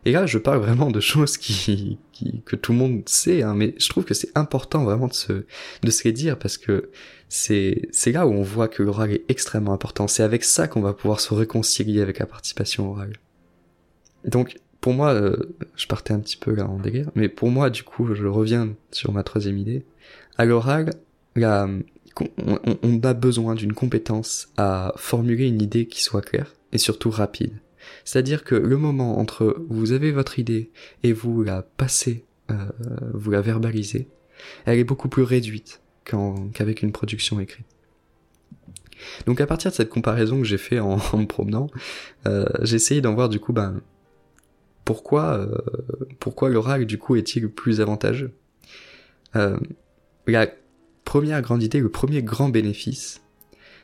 Et 0.06 0.12
là, 0.12 0.24
je 0.24 0.38
parle 0.38 0.60
vraiment 0.60 0.92
de 0.92 1.00
choses 1.00 1.36
qui, 1.36 1.98
qui 2.12 2.40
que 2.46 2.54
tout 2.54 2.70
le 2.70 2.78
monde 2.78 3.02
sait, 3.06 3.42
hein, 3.42 3.54
mais 3.56 3.74
je 3.76 3.88
trouve 3.88 4.04
que 4.04 4.14
c'est 4.14 4.30
important 4.36 4.84
vraiment 4.84 5.08
de 5.08 5.12
se, 5.12 5.44
de 5.82 5.90
se 5.90 6.04
les 6.04 6.12
dire 6.12 6.38
parce 6.38 6.58
que 6.58 6.90
c'est, 7.28 7.88
c'est 7.90 8.12
là 8.12 8.24
où 8.24 8.32
on 8.32 8.42
voit 8.42 8.68
que 8.68 8.84
l'oral 8.84 9.10
est 9.10 9.24
extrêmement 9.28 9.72
important. 9.72 10.06
C'est 10.06 10.22
avec 10.22 10.44
ça 10.44 10.68
qu'on 10.68 10.80
va 10.80 10.92
pouvoir 10.92 11.18
se 11.18 11.34
réconcilier 11.34 12.02
avec 12.02 12.20
la 12.20 12.26
participation 12.26 12.88
orale. 12.88 13.14
Donc, 14.24 14.60
pour 14.80 14.94
moi, 14.94 15.12
euh, 15.12 15.56
je 15.74 15.88
partais 15.88 16.14
un 16.14 16.20
petit 16.20 16.36
peu 16.36 16.54
là 16.54 16.68
en 16.68 16.78
délire, 16.78 17.10
mais 17.16 17.28
pour 17.28 17.50
moi, 17.50 17.68
du 17.68 17.82
coup, 17.82 18.14
je 18.14 18.26
reviens 18.26 18.76
sur 18.92 19.10
ma 19.10 19.24
troisième 19.24 19.58
idée. 19.58 19.84
À 20.38 20.44
l'oral, 20.44 20.90
la, 21.34 21.68
on, 22.46 22.78
on 22.80 23.00
a 23.02 23.12
besoin 23.12 23.56
d'une 23.56 23.72
compétence 23.72 24.52
à 24.56 24.92
formuler 24.94 25.48
une 25.48 25.60
idée 25.60 25.86
qui 25.88 26.00
soit 26.00 26.22
claire 26.22 26.54
et 26.70 26.78
surtout 26.78 27.10
rapide. 27.10 27.58
C'est-à-dire 28.06 28.44
que 28.44 28.54
le 28.54 28.78
moment 28.78 29.18
entre 29.18 29.56
vous 29.68 29.92
avez 29.92 30.12
votre 30.12 30.38
idée 30.38 30.70
et 31.02 31.12
vous 31.12 31.42
la 31.42 31.60
passez, 31.62 32.25
euh, 32.50 32.54
vous 33.12 33.30
la 33.30 33.42
verbalisez, 33.42 34.08
elle 34.64 34.78
est 34.78 34.84
beaucoup 34.84 35.08
plus 35.08 35.25
réduite 35.25 35.82
qu'avec 36.04 36.82
une 36.82 36.92
production 36.92 37.40
écrite. 37.40 37.66
Donc 39.26 39.40
à 39.40 39.46
partir 39.46 39.72
de 39.72 39.76
cette 39.76 39.90
comparaison 39.90 40.38
que 40.38 40.44
j'ai 40.44 40.58
fait 40.58 40.78
en, 40.80 40.96
me 40.96 41.26
promenant, 41.26 41.68
euh, 42.26 42.46
j'ai 42.62 42.76
essayé 42.76 43.00
d'en 43.00 43.14
voir 43.14 43.28
du 43.28 43.40
coup 43.40 43.52
ben 43.52 43.80
pourquoi 44.84 45.38
euh, 45.38 45.58
pourquoi 46.20 46.48
l'oral 46.48 46.86
du 46.86 46.98
coup 46.98 47.16
est-il 47.16 47.48
plus 47.48 47.80
avantageux? 47.80 48.32
Euh, 49.34 49.58
la 50.28 50.48
première 51.04 51.42
grande 51.42 51.62
idée, 51.62 51.80
le 51.80 51.90
premier 51.90 52.22
grand 52.22 52.48
bénéfice, 52.48 53.20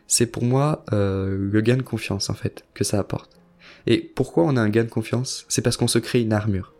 c'est 0.07 0.26
pour 0.26 0.45
moi 0.45 0.85
le 0.91 1.61
gain 1.61 1.76
de 1.76 1.83
confiance 1.83 2.31
en 2.31 2.35
fait 2.35 2.64
que 2.75 2.85
ça 2.85 2.99
apporte. 2.99 3.42
Et 3.87 3.99
pourquoi 3.99 4.45
on 4.45 4.57
a 4.57 4.61
un 4.61 4.69
gain 4.69 4.85
de 4.85 4.91
confiance? 4.91 5.45
C'est 5.49 5.62
parce 5.62 5.77
qu'on 5.77 5.89
se 5.89 5.99
crée 5.99 6.23
une 6.23 6.33
armure. 6.33 6.73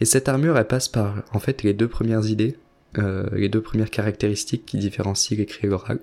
Et 0.00 0.04
cette 0.04 0.28
armure, 0.28 0.56
elle 0.58 0.66
passe 0.66 0.88
par, 0.88 1.22
en 1.32 1.38
fait, 1.38 1.62
les 1.62 1.74
deux 1.74 1.88
premières 1.88 2.26
idées, 2.26 2.56
euh, 2.98 3.26
les 3.32 3.48
deux 3.48 3.62
premières 3.62 3.90
caractéristiques 3.90 4.66
qui 4.66 4.78
différencient 4.78 5.36
l'écrit 5.36 5.66
et 5.66 5.70
l'oral. 5.70 6.00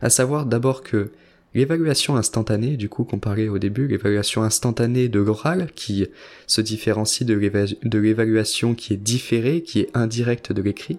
À 0.00 0.10
savoir 0.10 0.46
d'abord 0.46 0.82
que 0.82 1.12
l'évaluation 1.54 2.16
instantanée, 2.16 2.76
du 2.76 2.88
coup 2.88 3.04
comparé 3.04 3.48
au 3.48 3.58
début, 3.58 3.88
l'évaluation 3.88 4.42
instantanée 4.42 5.08
de 5.08 5.20
l'oral, 5.20 5.70
qui 5.74 6.06
se 6.46 6.60
différencie 6.60 7.26
de 7.26 7.98
l'évaluation 7.98 8.74
qui 8.74 8.94
est 8.94 8.98
différée, 8.98 9.62
qui 9.62 9.80
est 9.80 9.90
indirecte 9.94 10.52
de 10.52 10.62
l'écrit, 10.62 10.98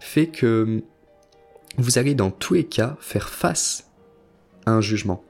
fait 0.00 0.26
que 0.26 0.82
vous 1.78 1.98
allez 1.98 2.14
dans 2.14 2.30
tous 2.30 2.54
les 2.54 2.64
cas 2.64 2.96
faire 3.00 3.28
face 3.28 3.90
à 4.64 4.72
un 4.72 4.80
jugement. 4.80 5.24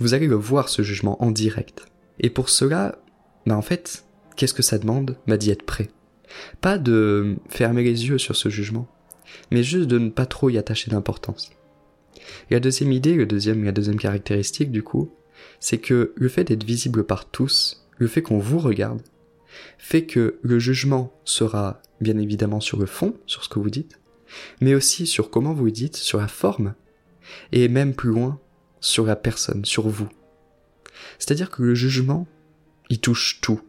Vous 0.00 0.14
allez 0.14 0.26
le 0.26 0.36
voir 0.36 0.68
ce 0.68 0.82
jugement 0.82 1.22
en 1.22 1.30
direct. 1.30 1.86
Et 2.20 2.30
pour 2.30 2.48
cela, 2.48 2.98
bah 3.46 3.56
en 3.56 3.62
fait, 3.62 4.04
qu'est-ce 4.36 4.54
que 4.54 4.62
ça 4.62 4.78
demande 4.78 5.16
Bah 5.26 5.36
d'y 5.36 5.50
être 5.50 5.64
prêt? 5.64 5.88
Pas 6.60 6.78
de 6.78 7.36
fermer 7.48 7.82
les 7.82 8.08
yeux 8.08 8.18
sur 8.18 8.36
ce 8.36 8.48
jugement, 8.48 8.88
mais 9.50 9.62
juste 9.62 9.88
de 9.88 9.98
ne 9.98 10.10
pas 10.10 10.26
trop 10.26 10.50
y 10.50 10.58
attacher 10.58 10.90
d'importance. 10.90 11.50
La 12.50 12.60
deuxième 12.60 12.92
idée, 12.92 13.14
le 13.14 13.26
deuxième, 13.26 13.64
la 13.64 13.72
deuxième 13.72 13.98
caractéristique 13.98 14.70
du 14.70 14.82
coup, 14.82 15.12
c'est 15.60 15.78
que 15.78 16.12
le 16.16 16.28
fait 16.28 16.44
d'être 16.44 16.64
visible 16.64 17.04
par 17.04 17.30
tous, 17.30 17.86
le 17.98 18.06
fait 18.06 18.22
qu'on 18.22 18.38
vous 18.38 18.58
regarde, 18.58 19.02
fait 19.78 20.06
que 20.06 20.38
le 20.42 20.58
jugement 20.58 21.12
sera 21.24 21.82
bien 22.00 22.18
évidemment 22.18 22.60
sur 22.60 22.78
le 22.78 22.86
fond, 22.86 23.14
sur 23.26 23.44
ce 23.44 23.48
que 23.48 23.58
vous 23.58 23.70
dites, 23.70 24.00
mais 24.60 24.74
aussi 24.74 25.06
sur 25.06 25.30
comment 25.30 25.52
vous 25.52 25.70
dites, 25.70 25.96
sur 25.96 26.18
la 26.18 26.28
forme, 26.28 26.74
et 27.52 27.68
même 27.68 27.94
plus 27.94 28.10
loin, 28.10 28.40
sur 28.80 29.04
la 29.04 29.16
personne, 29.16 29.64
sur 29.64 29.88
vous. 29.88 30.08
C'est-à-dire 31.18 31.50
que 31.50 31.62
le 31.62 31.74
jugement, 31.74 32.26
il 32.88 33.00
touche 33.00 33.40
tout. 33.40 33.60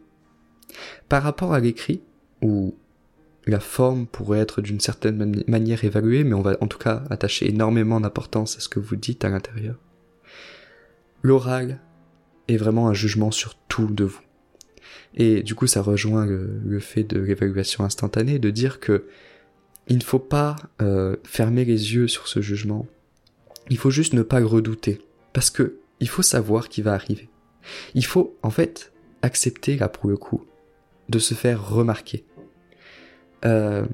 Par 1.08 1.22
rapport 1.22 1.54
à 1.54 1.60
l'écrit, 1.60 2.02
où 2.42 2.74
la 3.46 3.60
forme 3.60 4.06
pourrait 4.06 4.40
être 4.40 4.62
d'une 4.62 4.80
certaine 4.80 5.44
manière 5.46 5.84
évaluée, 5.84 6.24
mais 6.24 6.34
on 6.34 6.42
va 6.42 6.56
en 6.60 6.66
tout 6.66 6.78
cas 6.78 7.04
attacher 7.10 7.48
énormément 7.48 8.00
d'importance 8.00 8.56
à 8.56 8.60
ce 8.60 8.68
que 8.68 8.80
vous 8.80 8.96
dites 8.96 9.24
à 9.24 9.28
l'intérieur. 9.28 9.76
L'oral 11.22 11.80
est 12.48 12.56
vraiment 12.56 12.88
un 12.88 12.94
jugement 12.94 13.30
sur 13.30 13.54
tout 13.68 13.86
de 13.86 14.04
vous. 14.04 14.20
Et 15.14 15.42
du 15.42 15.54
coup, 15.54 15.66
ça 15.66 15.80
rejoint 15.80 16.26
le, 16.26 16.80
fait 16.80 17.04
de 17.04 17.20
l'évaluation 17.20 17.84
instantanée, 17.84 18.38
de 18.38 18.50
dire 18.50 18.80
que 18.80 19.06
il 19.88 19.98
ne 19.98 20.02
faut 20.02 20.18
pas 20.18 20.56
euh, 20.80 21.16
fermer 21.24 21.64
les 21.64 21.94
yeux 21.94 22.08
sur 22.08 22.26
ce 22.26 22.40
jugement. 22.40 22.86
Il 23.70 23.76
faut 23.76 23.90
juste 23.90 24.14
ne 24.14 24.22
pas 24.22 24.40
le 24.40 24.46
redouter, 24.46 25.00
parce 25.32 25.50
que 25.50 25.76
il 26.00 26.08
faut 26.08 26.22
savoir 26.22 26.68
qui 26.68 26.82
va 26.82 26.92
arriver. 26.92 27.28
Il 27.94 28.04
faut 28.04 28.36
en 28.42 28.50
fait 28.50 28.92
accepter 29.22 29.76
là 29.76 29.88
pour 29.88 30.08
le 30.08 30.16
coup 30.16 30.44
de 31.08 31.18
se 31.18 31.34
faire 31.34 31.68
remarquer. 31.68 32.24
Euh, 33.44 33.84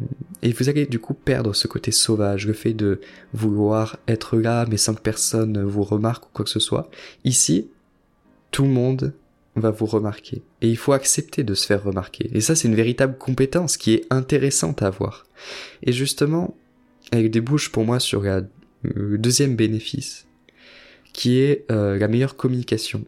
et 0.43 0.53
vous 0.53 0.69
allez 0.69 0.87
du 0.87 1.01
coup 1.01 1.15
perdre 1.15 1.55
ce 1.55 1.67
côté 1.67 1.91
sauvage, 1.91 2.47
le 2.47 2.53
fait 2.53 2.73
de 2.73 3.01
vouloir 3.33 3.99
être 4.07 4.37
là 4.37 4.65
mais 4.69 4.77
sans 4.77 4.95
que 4.95 5.01
personne 5.01 5.63
vous 5.63 5.83
remarque 5.83 6.27
ou 6.27 6.29
quoi 6.33 6.45
que 6.45 6.51
ce 6.51 6.61
soit. 6.61 6.91
Ici, 7.25 7.69
tout 8.51 8.63
le 8.63 8.71
monde 8.71 9.13
va 9.57 9.71
vous 9.71 9.87
remarquer. 9.87 10.43
Et 10.63 10.69
il 10.69 10.77
faut 10.77 10.93
accepter 10.93 11.43
de 11.43 11.55
se 11.55 11.67
faire 11.67 11.83
remarquer. 11.83 12.31
Et 12.33 12.41
ça, 12.41 12.55
c'est 12.55 12.69
une 12.69 12.77
véritable 12.77 13.19
compétence 13.19 13.77
qui 13.77 13.95
est 13.95 14.07
intéressante 14.11 14.83
à 14.83 14.87
avoir. 14.87 15.27
Et 15.83 15.93
justement, 15.93 16.57
elle 17.11 17.31
débouche 17.31 17.73
pour 17.73 17.85
moi 17.85 17.99
sur 17.99 18.23
le 18.83 19.19
deuxième 19.19 19.57
bénéfice, 19.57 20.27
qui 21.13 21.41
est 21.41 21.65
euh, 21.71 21.99
la 21.99 22.09
meilleure 22.09 22.37
communication. 22.37 23.05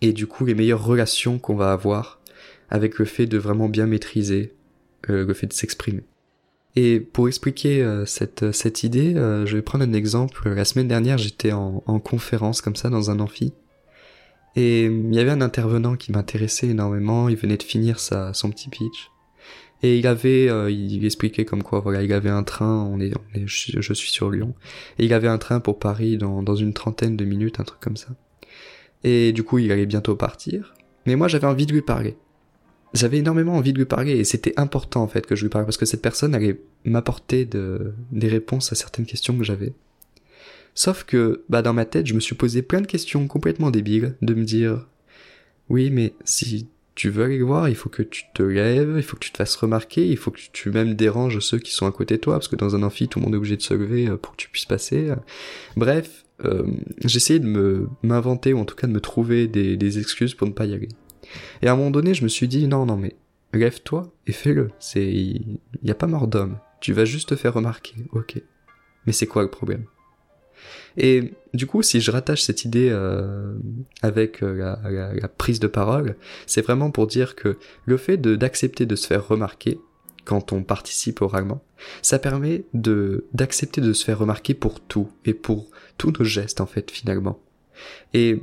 Et 0.00 0.12
du 0.12 0.26
coup, 0.26 0.44
les 0.44 0.54
meilleures 0.54 0.84
relations 0.84 1.38
qu'on 1.38 1.54
va 1.54 1.72
avoir 1.72 2.20
avec 2.70 2.98
le 2.98 3.04
fait 3.04 3.26
de 3.26 3.38
vraiment 3.38 3.68
bien 3.68 3.86
maîtriser 3.86 4.54
euh, 5.10 5.26
le 5.26 5.34
fait 5.34 5.46
de 5.46 5.52
s'exprimer. 5.52 6.02
Et 6.74 7.00
pour 7.00 7.28
expliquer 7.28 7.82
euh, 7.82 8.06
cette, 8.06 8.50
cette 8.52 8.82
idée, 8.82 9.14
je 9.14 9.56
vais 9.56 9.62
prendre 9.62 9.84
un 9.84 9.92
exemple. 9.92 10.48
La 10.48 10.64
semaine 10.64 10.88
dernière, 10.88 11.18
j'étais 11.18 11.52
en, 11.52 11.82
en 11.86 12.00
conférence 12.00 12.60
comme 12.60 12.76
ça 12.76 12.88
dans 12.88 13.10
un 13.10 13.20
amphi. 13.20 13.52
Et 14.56 14.84
il 14.84 15.14
y 15.14 15.18
avait 15.18 15.30
un 15.30 15.40
intervenant 15.40 15.96
qui 15.96 16.12
m'intéressait 16.12 16.68
énormément, 16.68 17.28
il 17.28 17.36
venait 17.36 17.56
de 17.56 17.62
finir 17.62 17.98
sa, 17.98 18.34
son 18.34 18.50
petit 18.50 18.68
pitch. 18.68 19.11
Et 19.82 19.98
il 19.98 20.06
avait, 20.06 20.48
euh, 20.48 20.70
il 20.70 21.04
expliquait 21.04 21.44
comme 21.44 21.62
quoi, 21.62 21.80
voilà, 21.80 22.02
il 22.02 22.12
avait 22.12 22.30
un 22.30 22.44
train, 22.44 22.84
on 22.84 23.00
est, 23.00 23.12
je, 23.46 23.92
suis 23.92 24.10
sur 24.10 24.30
Lyon, 24.30 24.54
et 24.98 25.04
il 25.04 25.12
avait 25.12 25.28
un 25.28 25.38
train 25.38 25.58
pour 25.58 25.80
Paris 25.80 26.16
dans, 26.18 26.54
une 26.54 26.72
trentaine 26.72 27.16
de 27.16 27.24
minutes, 27.24 27.58
un 27.58 27.64
truc 27.64 27.80
comme 27.80 27.96
ça. 27.96 28.08
Et 29.02 29.32
du 29.32 29.42
coup, 29.42 29.58
il 29.58 29.72
allait 29.72 29.86
bientôt 29.86 30.14
partir. 30.14 30.74
Mais 31.06 31.16
moi, 31.16 31.26
j'avais 31.26 31.48
envie 31.48 31.66
de 31.66 31.72
lui 31.72 31.82
parler. 31.82 32.16
J'avais 32.94 33.18
énormément 33.18 33.56
envie 33.56 33.72
de 33.72 33.78
lui 33.78 33.86
parler, 33.86 34.12
et 34.12 34.24
c'était 34.24 34.54
important 34.56 35.02
en 35.02 35.08
fait 35.08 35.26
que 35.26 35.34
je 35.34 35.42
lui 35.42 35.50
parle, 35.50 35.64
parce 35.64 35.78
que 35.78 35.86
cette 35.86 36.02
personne 36.02 36.34
allait 36.34 36.60
m'apporter 36.84 37.44
de, 37.44 37.92
des 38.12 38.28
réponses 38.28 38.70
à 38.70 38.76
certaines 38.76 39.06
questions 39.06 39.36
que 39.36 39.42
j'avais. 39.42 39.72
Sauf 40.74 41.02
que, 41.04 41.42
bah, 41.48 41.62
dans 41.62 41.72
ma 41.72 41.86
tête, 41.86 42.06
je 42.06 42.14
me 42.14 42.20
suis 42.20 42.36
posé 42.36 42.62
plein 42.62 42.80
de 42.80 42.86
questions 42.86 43.26
complètement 43.26 43.72
débiles, 43.72 44.14
de 44.22 44.34
me 44.34 44.44
dire, 44.44 44.86
oui, 45.68 45.90
mais 45.90 46.14
si 46.24 46.68
tu 46.94 47.08
veux 47.10 47.24
aller 47.24 47.42
voir, 47.42 47.68
il 47.68 47.74
faut 47.74 47.88
que 47.88 48.02
tu 48.02 48.24
te 48.34 48.42
lèves, 48.42 48.94
il 48.96 49.02
faut 49.02 49.16
que 49.16 49.24
tu 49.24 49.32
te 49.32 49.38
fasses 49.38 49.56
remarquer, 49.56 50.06
il 50.06 50.16
faut 50.16 50.30
que 50.30 50.40
tu 50.52 50.70
même 50.70 50.94
déranges 50.94 51.38
ceux 51.38 51.58
qui 51.58 51.72
sont 51.72 51.86
à 51.86 51.92
côté 51.92 52.16
de 52.16 52.20
toi, 52.20 52.34
parce 52.34 52.48
que 52.48 52.56
dans 52.56 52.76
un 52.76 52.82
amphi, 52.82 53.08
tout 53.08 53.18
le 53.18 53.24
monde 53.24 53.34
est 53.34 53.38
obligé 53.38 53.56
de 53.56 53.62
se 53.62 53.74
lever 53.74 54.08
euh, 54.08 54.16
pour 54.16 54.32
que 54.32 54.36
tu 54.36 54.48
puisses 54.50 54.66
passer. 54.66 55.12
Bref, 55.76 56.24
euh, 56.44 56.64
j'essayais 57.04 57.38
de 57.38 57.46
me 57.46 57.88
m'inventer, 58.02 58.52
ou 58.52 58.58
en 58.58 58.64
tout 58.64 58.74
cas 58.74 58.86
de 58.86 58.92
me 58.92 59.00
trouver 59.00 59.48
des, 59.48 59.98
excuses 59.98 60.34
pour 60.34 60.46
ne 60.46 60.52
pas 60.52 60.66
y 60.66 60.74
aller. 60.74 60.88
Et 61.62 61.68
à 61.68 61.72
un 61.72 61.76
moment 61.76 61.90
donné, 61.90 62.14
je 62.14 62.24
me 62.24 62.28
suis 62.28 62.48
dit, 62.48 62.66
non, 62.66 62.84
non, 62.86 62.96
mais 62.96 63.16
lève-toi 63.52 64.12
et 64.26 64.32
fais-le. 64.32 64.70
Il 64.96 65.58
n'y 65.82 65.90
a 65.90 65.94
pas 65.94 66.06
mort 66.06 66.28
d'homme. 66.28 66.58
Tu 66.80 66.92
vas 66.92 67.04
juste 67.04 67.30
te 67.30 67.36
faire 67.36 67.54
remarquer, 67.54 67.94
ok. 68.12 68.42
Mais 69.06 69.12
c'est 69.12 69.26
quoi 69.26 69.42
le 69.42 69.50
problème? 69.50 69.84
Et 70.96 71.32
du 71.54 71.66
coup, 71.66 71.82
si 71.82 72.00
je 72.00 72.10
rattache 72.10 72.42
cette 72.42 72.64
idée 72.64 72.88
euh, 72.90 73.54
avec 74.02 74.42
euh, 74.42 74.76
la, 75.20 75.28
prise 75.28 75.60
de 75.60 75.66
parole, 75.66 76.16
c'est 76.46 76.62
vraiment 76.62 76.90
pour 76.90 77.06
dire 77.06 77.34
que 77.34 77.58
le 77.84 77.96
fait 77.96 78.16
d'accepter 78.16 78.86
de, 78.86 78.96
se 78.96 79.06
faire 79.06 79.26
remarquer 79.26 79.78
quand 80.24 80.52
on 80.52 80.62
participe 80.62 81.20
oralement, 81.20 81.64
ça 82.00 82.18
permet 82.18 82.64
de 82.74 83.26
d'accepter 83.32 83.80
de 83.80 83.92
se 83.92 84.04
faire 84.04 84.18
remarquer 84.20 84.54
pour 84.54 84.80
tout 84.80 85.10
et 85.24 85.34
pour 85.34 85.68
tous 85.98 86.12
nos 86.16 86.24
gestes 86.24 86.60
en 86.60 86.66
fait 86.66 86.90
finalement. 86.90 87.40
Et 88.14 88.38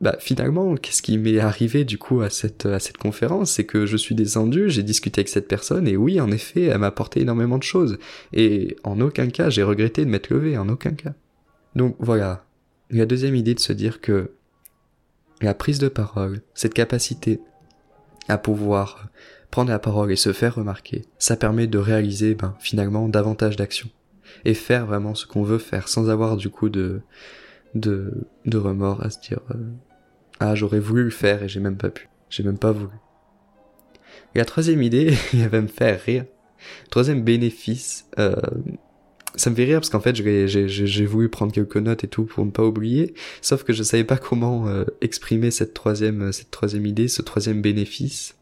bah 0.00 0.16
finalement, 0.20 0.76
qu'est-ce 0.76 1.02
qui 1.02 1.18
m'est 1.18 1.38
arrivé 1.38 1.84
du 1.84 1.98
coup 1.98 2.20
à 2.20 2.30
cette 2.30 2.66
à 2.66 2.78
cette 2.78 2.98
conférence, 2.98 3.50
c'est 3.52 3.64
que 3.64 3.84
je 3.84 3.96
suis 3.96 4.14
descendu, 4.14 4.70
j'ai 4.70 4.82
discuté 4.84 5.20
avec 5.20 5.28
cette 5.28 5.48
personne 5.48 5.88
et 5.88 5.96
oui, 5.96 6.20
en 6.20 6.30
effet, 6.30 6.64
elle 6.64 6.78
m'a 6.78 6.86
apporté 6.86 7.22
énormément 7.22 7.58
de 7.58 7.62
choses 7.64 7.98
et 8.32 8.76
en 8.84 9.00
aucun 9.00 9.28
cas 9.28 9.50
j'ai 9.50 9.64
regretté 9.64 10.04
de 10.04 10.10
m'être 10.10 10.30
levé, 10.30 10.56
en 10.56 10.68
aucun 10.68 10.92
cas. 10.92 11.14
Donc 11.74 11.96
voilà, 11.98 12.44
la 12.90 13.06
deuxième 13.06 13.34
idée 13.34 13.54
de 13.54 13.60
se 13.60 13.72
dire 13.72 14.00
que 14.00 14.32
la 15.40 15.54
prise 15.54 15.78
de 15.78 15.88
parole, 15.88 16.42
cette 16.54 16.74
capacité 16.74 17.40
à 18.28 18.38
pouvoir 18.38 19.08
prendre 19.50 19.70
la 19.70 19.78
parole 19.78 20.10
et 20.10 20.16
se 20.16 20.32
faire 20.32 20.54
remarquer, 20.54 21.04
ça 21.18 21.36
permet 21.36 21.66
de 21.66 21.78
réaliser 21.78 22.34
ben, 22.34 22.56
finalement 22.60 23.08
davantage 23.08 23.56
d'actions 23.56 23.90
et 24.44 24.54
faire 24.54 24.86
vraiment 24.86 25.14
ce 25.14 25.26
qu'on 25.26 25.42
veut 25.42 25.58
faire 25.58 25.88
sans 25.88 26.10
avoir 26.10 26.36
du 26.36 26.50
coup 26.50 26.68
de 26.68 27.02
de, 27.74 28.26
de 28.46 28.56
remords 28.56 29.04
à 29.04 29.10
se 29.10 29.20
dire 29.20 29.40
euh, 29.50 29.70
ah 30.40 30.54
j'aurais 30.54 30.78
voulu 30.78 31.04
le 31.04 31.10
faire 31.10 31.42
et 31.42 31.48
j'ai 31.48 31.60
même 31.60 31.76
pas 31.76 31.90
pu, 31.90 32.08
j'ai 32.30 32.42
même 32.42 32.58
pas 32.58 32.72
voulu. 32.72 32.94
La 34.34 34.44
troisième 34.44 34.82
idée, 34.82 35.16
elle 35.32 35.48
va 35.48 35.60
me 35.60 35.68
faire 35.68 36.00
rire. 36.00 36.24
Troisième 36.90 37.22
bénéfice, 37.22 38.08
euh, 38.18 38.34
ça 39.36 39.50
me 39.50 39.56
fait 39.56 39.64
rire 39.64 39.80
parce 39.80 39.90
qu'en 39.90 40.00
fait 40.00 40.14
j'ai 40.16 41.06
voulu 41.06 41.28
prendre 41.28 41.52
quelques 41.52 41.76
notes 41.76 42.04
et 42.04 42.08
tout 42.08 42.24
pour 42.24 42.44
ne 42.44 42.50
pas 42.50 42.64
oublier, 42.64 43.14
sauf 43.42 43.64
que 43.64 43.72
je 43.72 43.82
savais 43.82 44.04
pas 44.04 44.16
comment 44.16 44.68
euh, 44.68 44.84
exprimer 45.00 45.50
cette 45.50 45.74
troisième 45.74 46.22
euh, 46.22 46.32
cette 46.32 46.50
troisième 46.50 46.86
idée, 46.86 47.08
ce 47.08 47.22
troisième 47.22 47.60
bénéfice. 47.60 48.36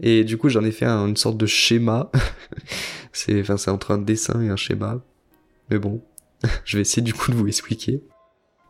Et 0.00 0.24
du 0.24 0.38
coup 0.38 0.48
j'en 0.48 0.64
ai 0.64 0.72
fait 0.72 0.86
une 0.86 1.16
sorte 1.16 1.36
de 1.36 1.46
schéma. 1.46 2.10
c'est 3.12 3.40
enfin 3.40 3.56
c'est 3.56 3.70
entre 3.70 3.90
un 3.90 3.98
dessin 3.98 4.40
et 4.42 4.48
un 4.48 4.56
schéma. 4.56 5.02
Mais 5.70 5.78
bon, 5.78 6.02
je 6.64 6.76
vais 6.76 6.82
essayer 6.82 7.02
du 7.02 7.14
coup 7.14 7.30
de 7.30 7.36
vous 7.36 7.46
expliquer. 7.46 8.02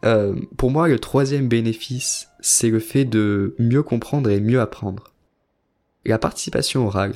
Euh, 0.05 0.35
pour 0.57 0.71
moi 0.73 0.89
le 0.89 0.99
troisième 0.99 1.49
bénéfice 1.49 2.27
c'est 2.41 2.71
le 2.71 2.81
fait 2.81 3.05
de 3.05 3.55
mieux 3.61 3.85
comprendre 3.85 4.29
et 4.31 4.41
mieux 4.41 4.61
apprendre. 4.61 5.13
La 6.05 6.19
participation 6.19 6.85
orale, 6.85 7.15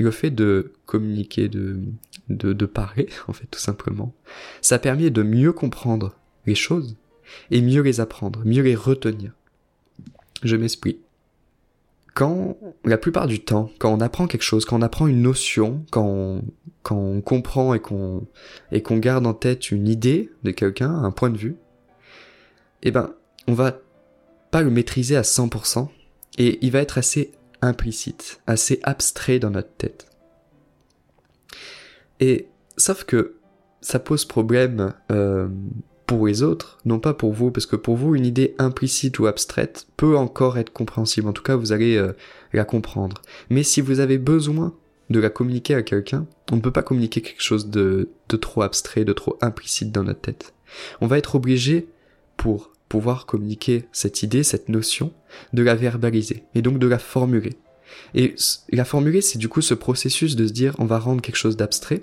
le 0.00 0.10
fait 0.10 0.30
de 0.30 0.72
communiquer, 0.86 1.48
de 1.48 1.80
de, 2.30 2.66
parler, 2.66 3.08
en 3.28 3.32
fait, 3.32 3.46
tout 3.50 3.60
simplement. 3.60 4.14
Ça 4.60 4.78
permet 4.78 5.10
de 5.10 5.22
mieux 5.22 5.52
comprendre 5.52 6.14
les 6.46 6.54
choses 6.54 6.96
et 7.50 7.60
mieux 7.60 7.82
les 7.82 8.00
apprendre, 8.00 8.42
mieux 8.44 8.62
les 8.62 8.74
retenir. 8.74 9.32
Je 10.42 10.56
m'explique. 10.56 11.00
Quand, 12.14 12.56
la 12.84 12.98
plupart 12.98 13.28
du 13.28 13.40
temps, 13.40 13.70
quand 13.78 13.92
on 13.92 14.00
apprend 14.00 14.26
quelque 14.26 14.42
chose, 14.42 14.64
quand 14.64 14.78
on 14.78 14.82
apprend 14.82 15.06
une 15.06 15.22
notion, 15.22 15.84
quand 15.90 16.04
on, 16.04 16.44
quand 16.82 16.96
on 16.96 17.20
comprend 17.20 17.72
et 17.72 17.78
qu'on, 17.78 18.26
et 18.72 18.82
qu'on 18.82 18.98
garde 18.98 19.26
en 19.26 19.34
tête 19.34 19.70
une 19.70 19.86
idée 19.86 20.30
de 20.42 20.50
quelqu'un, 20.50 20.90
un 20.90 21.12
point 21.12 21.30
de 21.30 21.38
vue, 21.38 21.56
eh 22.82 22.90
ben, 22.90 23.14
on 23.46 23.54
va 23.54 23.78
pas 24.50 24.62
le 24.62 24.70
maîtriser 24.70 25.16
à 25.16 25.22
100%, 25.22 25.88
et 26.38 26.58
il 26.62 26.72
va 26.72 26.80
être 26.80 26.98
assez 26.98 27.30
implicite, 27.62 28.40
assez 28.46 28.80
abstrait 28.82 29.38
dans 29.38 29.50
notre 29.50 29.72
tête. 29.76 30.06
Et 32.20 32.48
sauf 32.76 33.04
que 33.04 33.36
ça 33.80 33.98
pose 33.98 34.24
problème 34.24 34.92
euh, 35.10 35.48
pour 36.06 36.26
les 36.26 36.42
autres, 36.42 36.78
non 36.84 36.98
pas 36.98 37.14
pour 37.14 37.32
vous, 37.32 37.50
parce 37.50 37.66
que 37.66 37.76
pour 37.76 37.96
vous, 37.96 38.14
une 38.14 38.26
idée 38.26 38.54
implicite 38.58 39.18
ou 39.18 39.26
abstraite 39.26 39.86
peut 39.96 40.16
encore 40.16 40.58
être 40.58 40.72
compréhensible. 40.72 41.28
En 41.28 41.32
tout 41.32 41.42
cas, 41.42 41.56
vous 41.56 41.72
allez 41.72 41.96
euh, 41.96 42.12
la 42.52 42.64
comprendre. 42.64 43.22
Mais 43.48 43.62
si 43.62 43.80
vous 43.80 44.00
avez 44.00 44.18
besoin 44.18 44.74
de 45.08 45.20
la 45.20 45.30
communiquer 45.30 45.74
à 45.74 45.82
quelqu'un, 45.82 46.26
on 46.52 46.56
ne 46.56 46.60
peut 46.60 46.72
pas 46.72 46.82
communiquer 46.82 47.20
quelque 47.20 47.42
chose 47.42 47.68
de, 47.68 48.10
de 48.28 48.36
trop 48.36 48.62
abstrait, 48.62 49.04
de 49.04 49.12
trop 49.12 49.38
implicite 49.40 49.92
dans 49.92 50.04
notre 50.04 50.20
tête. 50.20 50.54
On 51.00 51.06
va 51.06 51.18
être 51.18 51.34
obligé, 51.34 51.88
pour 52.36 52.72
pouvoir 52.90 53.24
communiquer 53.24 53.84
cette 53.92 54.22
idée, 54.22 54.42
cette 54.42 54.68
notion, 54.68 55.14
de 55.54 55.62
la 55.62 55.76
verbaliser, 55.76 56.42
et 56.54 56.60
donc 56.60 56.78
de 56.78 56.86
la 56.86 56.98
formuler. 56.98 57.54
Et 58.14 58.34
la 58.70 58.84
formuler, 58.84 59.22
c'est 59.22 59.38
du 59.38 59.48
coup 59.48 59.62
ce 59.62 59.74
processus 59.74 60.36
de 60.36 60.46
se 60.46 60.52
dire 60.52 60.74
on 60.78 60.84
va 60.84 60.98
rendre 60.98 61.22
quelque 61.22 61.36
chose 61.36 61.56
d'abstrait 61.56 62.02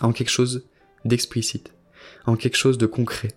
en 0.00 0.12
quelque 0.12 0.30
chose 0.30 0.66
d'explicite, 1.04 1.72
en 2.26 2.34
quelque 2.34 2.56
chose 2.56 2.76
de 2.76 2.86
concret. 2.86 3.28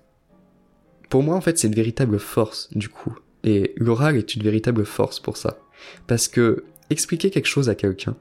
Pour 1.10 1.22
moi, 1.22 1.36
en 1.36 1.42
fait, 1.42 1.58
c'est 1.60 1.68
une 1.68 1.76
véritable 1.76 2.20
force, 2.20 2.70
du 2.76 2.90
coup. 2.90 3.16
Et 3.44 3.74
l'oral 3.78 4.18
est 4.18 4.34
une 4.34 4.42
véritable 4.42 4.84
force 4.84 5.20
pour 5.20 5.38
ça. 5.38 5.60
Parce 6.08 6.28
que 6.28 6.66
expliquer 6.90 7.30
quelque 7.30 7.46
chose 7.46 7.70
à 7.70 7.76
quelqu'un, 7.76 8.18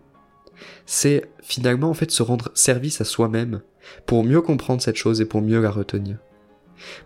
c'est 0.84 1.30
finalement 1.42 1.88
en 1.88 1.94
fait 1.94 2.10
se 2.10 2.22
rendre 2.22 2.50
service 2.54 3.00
à 3.00 3.04
soi-même 3.04 3.62
pour 4.04 4.24
mieux 4.24 4.42
comprendre 4.42 4.82
cette 4.82 4.96
chose 4.96 5.20
et 5.20 5.24
pour 5.24 5.40
mieux 5.40 5.60
la 5.60 5.70
retenir. 5.70 6.18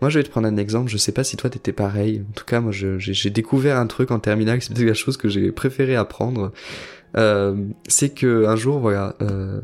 Moi, 0.00 0.10
je 0.10 0.18
vais 0.18 0.24
te 0.24 0.30
prendre 0.30 0.48
un 0.48 0.56
exemple. 0.56 0.90
Je 0.90 0.96
sais 0.96 1.12
pas 1.12 1.24
si 1.24 1.36
toi 1.36 1.50
t'étais 1.50 1.72
pareil. 1.72 2.24
En 2.28 2.32
tout 2.32 2.44
cas, 2.44 2.60
moi, 2.60 2.72
j'ai 2.72 3.30
découvert 3.30 3.78
un 3.78 3.86
truc 3.86 4.10
en 4.10 4.18
terminale. 4.18 4.60
C'est 4.62 4.74
peut-être 4.74 4.86
la 4.86 4.94
chose 4.94 5.16
que 5.16 5.28
j'ai 5.28 5.52
préféré 5.52 5.96
apprendre. 5.96 6.52
Euh, 7.16 7.56
c'est 7.88 8.10
que 8.10 8.46
un 8.46 8.56
jour, 8.56 8.78
voilà, 8.78 9.16
euh, 9.22 9.60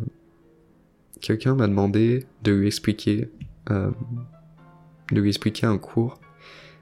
quelqu'un 1.20 1.54
m'a 1.54 1.66
demandé 1.66 2.26
de 2.42 2.52
lui 2.52 2.66
expliquer, 2.66 3.30
euh, 3.70 3.90
de 5.12 5.20
lui 5.20 5.28
expliquer 5.28 5.66
un 5.66 5.78
cours. 5.78 6.18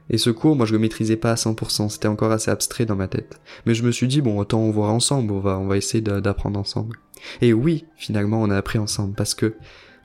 Et 0.09 0.17
ce 0.17 0.29
cours, 0.29 0.55
moi, 0.55 0.65
je 0.65 0.73
le 0.73 0.79
maîtrisais 0.79 1.15
pas 1.15 1.31
à 1.31 1.35
100%, 1.35 1.89
c'était 1.89 2.07
encore 2.07 2.31
assez 2.31 2.51
abstrait 2.51 2.85
dans 2.85 2.95
ma 2.95 3.07
tête. 3.07 3.39
Mais 3.65 3.73
je 3.73 3.83
me 3.83 3.91
suis 3.91 4.07
dit, 4.07 4.21
bon, 4.21 4.37
autant 4.37 4.59
on 4.59 4.69
voir 4.69 4.91
ensemble, 4.91 5.33
on 5.33 5.39
va, 5.39 5.57
on 5.57 5.65
va 5.65 5.77
essayer 5.77 6.01
d'apprendre 6.01 6.59
ensemble. 6.59 6.97
Et 7.41 7.53
oui, 7.53 7.85
finalement, 7.95 8.41
on 8.41 8.51
a 8.51 8.57
appris 8.57 8.77
ensemble, 8.77 9.15
parce 9.15 9.33
que 9.33 9.55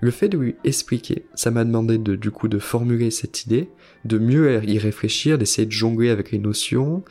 le 0.01 0.11
fait 0.11 0.29
de 0.29 0.39
lui 0.39 0.57
expliquer, 0.65 1.27
ça 1.35 1.51
m'a 1.51 1.65
demandé 1.65 1.99
de, 1.99 2.17
du 2.17 2.31
coup, 2.31 2.49
de 2.49 2.59
formuler 2.59 3.11
cette 3.11 3.45
idée, 3.45 3.69
de 4.05 4.19
mieux 4.19 4.65
y 4.65 4.79
réfléchir, 4.79 5.39
d'essayer 5.39 5.67
de 5.67 5.73
jongler 5.73 6.11
avec 6.11 6.31
les 6.31 6.39
notions, 6.39 7.05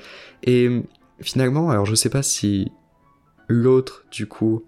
et 0.43 0.81
finalement, 1.21 1.69
alors 1.69 1.85
je 1.85 1.95
sais 1.95 2.09
pas 2.09 2.23
si 2.23 2.71
l'autre, 3.47 4.05
du 4.11 4.27
coup, 4.27 4.63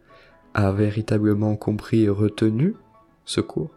a 0.54 0.72
véritablement 0.72 1.56
compris 1.56 2.04
et 2.04 2.10
retenu 2.10 2.75
ce 3.25 3.42
cours. 3.42 3.72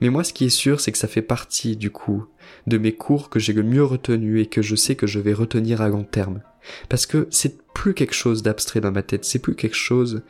Mais 0.00 0.08
moi, 0.08 0.24
ce 0.24 0.32
qui 0.32 0.46
est 0.46 0.50
sûr, 0.50 0.80
c'est 0.80 0.92
que 0.92 0.98
ça 0.98 1.08
fait 1.08 1.22
partie, 1.22 1.76
du 1.76 1.90
coup, 1.90 2.26
de 2.66 2.78
mes 2.78 2.92
cours 2.92 3.28
que 3.28 3.38
j'ai 3.38 3.52
le 3.52 3.62
mieux 3.62 3.84
retenu 3.84 4.40
et 4.40 4.46
que 4.46 4.62
je 4.62 4.74
sais 4.74 4.96
que 4.96 5.06
je 5.06 5.20
vais 5.20 5.34
retenir 5.34 5.80
à 5.80 5.88
long 5.88 6.04
terme. 6.04 6.40
Parce 6.88 7.06
que 7.06 7.28
c'est 7.30 7.62
plus 7.74 7.94
quelque 7.94 8.14
chose 8.14 8.42
d'abstrait 8.42 8.80
dans 8.80 8.92
ma 8.92 9.02
tête, 9.02 9.24
c'est 9.24 9.38
plus 9.38 9.54
quelque 9.54 9.76
chose 9.76 10.22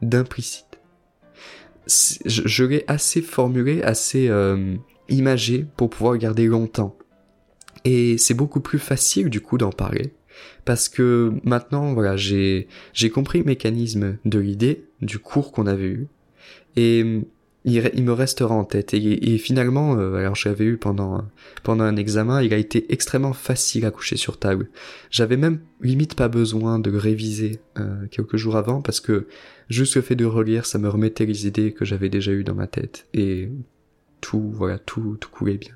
d'implicite. 0.00 0.71
Je, 1.86 2.64
l'ai 2.64 2.84
assez 2.86 3.22
formulé, 3.22 3.82
assez 3.82 4.28
euh, 4.28 4.76
imagé 5.08 5.66
pour 5.76 5.90
pouvoir 5.90 6.16
garder 6.16 6.46
longtemps. 6.46 6.96
Et 7.84 8.18
c'est 8.18 8.34
beaucoup 8.34 8.60
plus 8.60 8.78
facile, 8.78 9.30
du 9.30 9.40
coup, 9.40 9.58
d'en 9.58 9.70
parler 9.70 10.12
parce 10.64 10.88
que 10.88 11.32
maintenant 11.44 11.92
voilà 11.92 12.16
j'ai 12.16 12.68
j'ai 12.92 13.10
compris 13.10 13.40
le 13.40 13.44
mécanisme 13.44 14.16
de 14.24 14.38
l'idée 14.38 14.86
du 15.00 15.18
cours 15.18 15.52
qu'on 15.52 15.66
avait 15.66 15.88
eu 15.88 16.08
et 16.76 17.22
il, 17.64 18.02
me 18.02 18.12
restera 18.12 18.54
en 18.54 18.64
tête. 18.64 18.94
Et, 18.94 19.38
finalement 19.38 19.96
euh, 19.96 20.16
alors 20.16 20.34
j'avais 20.34 20.64
eu 20.64 20.76
pendant 20.76 21.24
pendant 21.62 21.84
un 21.84 21.96
examen 21.96 22.42
il 22.42 22.52
a 22.52 22.56
été 22.56 22.92
extrêmement 22.92 23.32
facile 23.32 23.86
à 23.86 23.90
coucher 23.90 24.16
sur 24.16 24.38
table. 24.38 24.68
J'avais 25.10 25.36
même 25.36 25.60
limite 25.80 26.14
pas 26.14 26.28
besoin 26.28 26.78
de 26.78 26.94
réviser 26.96 27.60
euh, 27.78 28.06
quelques 28.10 28.36
jours 28.36 28.56
avant 28.56 28.82
parce 28.82 29.00
que 29.00 29.26
juste 29.68 29.96
le 29.96 30.02
fait 30.02 30.16
de 30.16 30.24
relire 30.24 30.66
ça 30.66 30.78
me 30.78 30.88
remettait 30.88 31.26
les 31.26 31.46
idées 31.46 31.72
que 31.72 31.84
j'avais 31.84 32.08
déjà 32.08 32.32
eues 32.32 32.44
dans 32.44 32.54
ma 32.54 32.66
tête. 32.66 33.06
Et 33.14 33.48
tout 34.20 34.50
voilà 34.52 34.78
tout 34.78 35.16
tout 35.20 35.30
coulait 35.30 35.58
bien. 35.58 35.74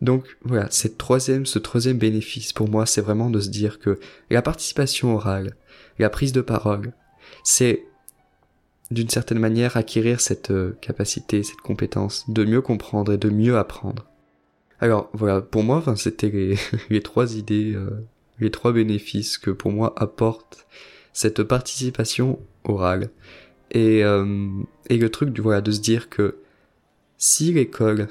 Donc 0.00 0.38
voilà, 0.42 0.66
cette 0.70 0.96
troisième, 0.96 1.44
ce 1.44 1.58
troisième 1.58 1.98
bénéfice 1.98 2.54
pour 2.54 2.70
moi, 2.70 2.86
c'est 2.86 3.02
vraiment 3.02 3.28
de 3.28 3.38
se 3.38 3.50
dire 3.50 3.78
que 3.78 4.00
la 4.30 4.40
participation 4.40 5.14
orale, 5.14 5.56
la 5.98 6.08
prise 6.08 6.32
de 6.32 6.40
parole, 6.40 6.94
c'est 7.44 7.84
d'une 8.90 9.08
certaine 9.08 9.38
manière 9.38 9.76
acquérir 9.76 10.20
cette 10.20 10.50
euh, 10.50 10.76
capacité, 10.80 11.42
cette 11.42 11.60
compétence 11.60 12.28
de 12.28 12.44
mieux 12.44 12.60
comprendre 12.60 13.12
et 13.12 13.18
de 13.18 13.30
mieux 13.30 13.56
apprendre. 13.56 14.06
Alors 14.80 15.10
voilà, 15.12 15.40
pour 15.40 15.62
moi, 15.62 15.76
enfin, 15.76 15.96
c'était 15.96 16.56
les, 16.88 17.00
trois 17.02 17.36
idées, 17.36 17.74
euh, 17.74 18.04
les 18.40 18.50
trois 18.50 18.72
bénéfices 18.72 19.38
que 19.38 19.50
pour 19.50 19.70
moi 19.70 19.94
apporte 19.96 20.66
cette 21.12 21.42
participation 21.42 22.40
orale. 22.64 23.10
Et, 23.70 24.02
euh, 24.04 24.48
et 24.88 24.96
le 24.96 25.10
truc 25.10 25.38
voilà 25.38 25.60
de 25.60 25.70
se 25.70 25.80
dire 25.80 26.08
que 26.08 26.38
si 27.18 27.52
l'école 27.52 28.08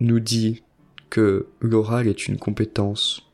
nous 0.00 0.20
dit 0.20 0.62
que 1.10 1.46
l'oral 1.60 2.08
est 2.08 2.26
une 2.26 2.38
compétence 2.38 3.31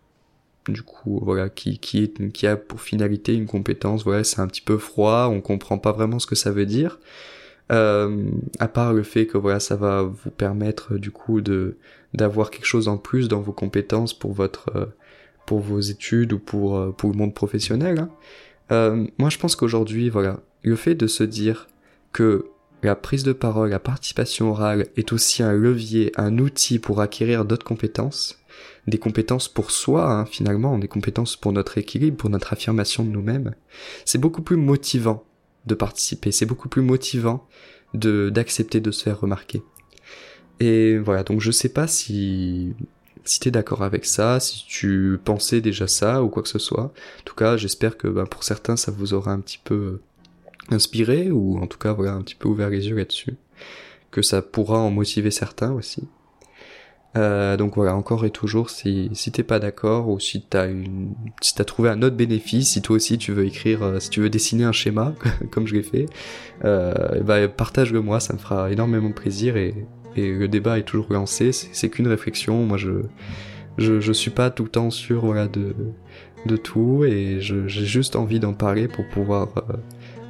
du 0.69 0.83
coup 0.83 1.21
voilà 1.23 1.49
qui 1.49 1.79
qui 1.79 2.47
a 2.47 2.57
pour 2.57 2.81
finalité 2.81 3.35
une 3.35 3.47
compétence 3.47 4.05
voilà 4.05 4.25
c'est 4.25 4.41
un 4.41 4.47
petit 4.47 4.61
peu 4.61 4.79
froid 4.79 5.29
on 5.31 5.41
comprend 5.41 5.79
pas 5.79 5.93
vraiment 5.93 6.19
ce 6.19 6.27
que 6.27 6.35
ça 6.35 6.51
veut 6.51 6.67
dire 6.67 6.99
euh, 7.71 8.31
à 8.59 8.69
part 8.69 8.95
le 8.95 9.03
fait 9.03 9.27
que 9.27 9.37
voilà 9.37 9.61
ça 9.61 9.77
va 9.77 10.03
vous 10.03 10.31
permettre 10.31 10.97
du 10.97 11.11
coup 11.11 11.41
de 11.41 11.77
d'avoir 12.15 12.51
quelque 12.51 12.67
chose 12.67 12.89
en 12.89 12.97
plus 12.97 13.29
dans 13.29 13.41
vos 13.41 13.53
compétences 13.53 14.19
pour 14.19 14.33
votre 14.33 14.71
euh, 14.75 14.87
pour 15.47 15.61
vos 15.61 15.81
études 15.81 16.33
ou 16.33 16.39
pour 16.39 16.79
euh, 16.79 16.93
pour 16.93 17.11
le 17.11 17.17
monde 17.17 17.35
professionnel 17.35 18.09
hein. 18.71 19.07
moi 19.19 19.29
je 19.29 19.39
pense 19.39 19.55
qu'aujourd'hui 19.55 20.09
voilà 20.09 20.41
le 20.63 20.77
fait 20.77 20.95
de 20.95 21.07
se 21.07 21.25
dire 21.25 21.69
que 22.13 22.47
la 22.83 22.95
prise 22.95 23.25
de 23.25 23.33
parole, 23.33 23.71
la 23.71 23.81
participation 23.81 24.51
orale 24.51 24.87
est 24.97 25.13
aussi 25.13 25.43
un 25.43 25.53
levier, 25.53 26.13
un 26.17 26.39
outil 26.39 26.79
pour 26.79 27.01
acquérir 27.01 27.45
d'autres 27.45 27.67
compétences, 27.67 28.39
des 28.87 28.99
compétences 28.99 29.49
pour 29.49 29.71
soi 29.71 30.11
hein, 30.11 30.27
finalement, 30.27 30.79
des 30.79 30.89
compétences 30.89 31.37
pour 31.37 31.53
notre 31.53 31.79
équilibre, 31.79 32.17
pour 32.17 32.31
notre 32.31 32.53
affirmation 32.53 33.05
de 33.05 33.11
nous-mêmes. 33.11 33.55
C'est 34.05 34.19
beaucoup 34.19 34.43
plus 34.43 34.57
motivant 34.57 35.25
de 35.67 35.75
participer, 35.75 36.33
c'est 36.33 36.47
beaucoup 36.47 36.69
plus 36.69 36.83
motivant 36.83 37.47
de 37.95 38.31
d'accepter 38.31 38.81
de 38.81 38.91
se 38.91 39.03
faire 39.05 39.21
remarquer. 39.21 39.63
Et 40.61 40.99
voilà, 40.99 41.23
donc 41.23 41.41
je 41.41 41.51
sais 41.51 41.69
pas 41.69 41.87
si 41.87 42.75
si 43.25 43.41
t'es 43.41 43.51
d'accord 43.51 43.83
avec 43.83 44.07
ça, 44.07 44.41
si 44.41 44.65
tu 44.67 45.19
pensais 45.25 45.61
déjà 45.61 45.87
ça 45.87 46.23
ou 46.23 46.29
quoi 46.29 46.43
que 46.43 46.49
ce 46.49 46.59
soit. 46.59 46.85
En 46.85 47.23
tout 47.25 47.35
cas, 47.35 47.57
j'espère 47.57 47.97
que 47.97 48.09
ben, 48.09 48.27
pour 48.27 48.45
certains 48.45 48.77
ça 48.77 48.91
vous 48.93 49.15
aura 49.15 49.33
un 49.33 49.41
petit 49.41 49.61
peu 49.63 50.01
inspiré 50.71 51.31
ou 51.31 51.59
en 51.59 51.67
tout 51.67 51.79
cas 51.79 51.93
voilà 51.93 52.13
un 52.13 52.23
petit 52.23 52.35
peu 52.35 52.49
ouvert 52.49 52.71
les 52.71 52.89
yeux 52.89 52.97
là-dessus 52.97 53.37
que 54.11 54.23
ça 54.23 54.41
pourra 54.43 54.79
en 54.79 54.91
motiver 54.91 55.31
certains 55.31 55.73
aussi. 55.73 56.09
Euh, 57.17 57.57
donc 57.57 57.77
voilà 57.77 57.95
encore 57.95 58.27
et 58.27 58.31
toujours 58.31 58.69
si 58.69 59.09
si 59.15 59.33
t'es 59.33 59.43
pas 59.43 59.59
d'accord 59.59 60.11
ou 60.11 60.21
si 60.21 60.43
t'as 60.43 60.69
une 60.69 61.15
si 61.41 61.55
t'as 61.55 61.65
trouvé 61.65 61.89
un 61.89 62.03
autre 62.03 62.17
bénéfice 62.17 62.73
si 62.73 62.83
toi 62.83 62.97
aussi 62.97 63.17
tu 63.17 63.33
veux 63.33 63.47
écrire 63.47 63.83
euh, 63.83 63.99
si 63.99 64.11
tu 64.11 64.21
veux 64.21 64.29
dessiner 64.29 64.65
un 64.65 64.73
schéma 64.73 65.15
comme 65.51 65.67
je 65.67 65.75
l'ai 65.75 65.83
fait 65.83 66.05
euh, 66.67 67.23
bah 67.23 67.49
partage-le 67.49 68.03
moi 68.03 68.21
ça 68.21 68.35
me 68.35 68.39
fera 68.39 68.71
énormément 68.71 69.11
plaisir 69.11 69.57
et 69.57 69.75
et 70.19 70.33
le 70.33 70.49
débat 70.49 70.79
est 70.79 70.83
toujours 70.83 71.13
lancé. 71.13 71.53
C'est 71.53 71.89
qu'une 71.89 72.09
réflexion. 72.09 72.65
Moi 72.65 72.77
je 72.77 73.03
je 73.79 74.01
je 74.01 74.13
suis 74.13 74.31
pas 74.31 74.51
tout 74.51 74.65
le 74.65 74.71
temps 74.71 74.91
sûr 74.91 75.25
voilà 75.25 75.47
de 75.47 75.75
de 76.47 76.57
tout 76.57 77.05
et 77.05 77.39
j'ai 77.41 77.69
juste 77.69 78.17
envie 78.17 78.41
d'en 78.41 78.53
parler 78.53 78.89
pour 78.89 79.07
pouvoir 79.09 79.49
euh, 79.59 79.77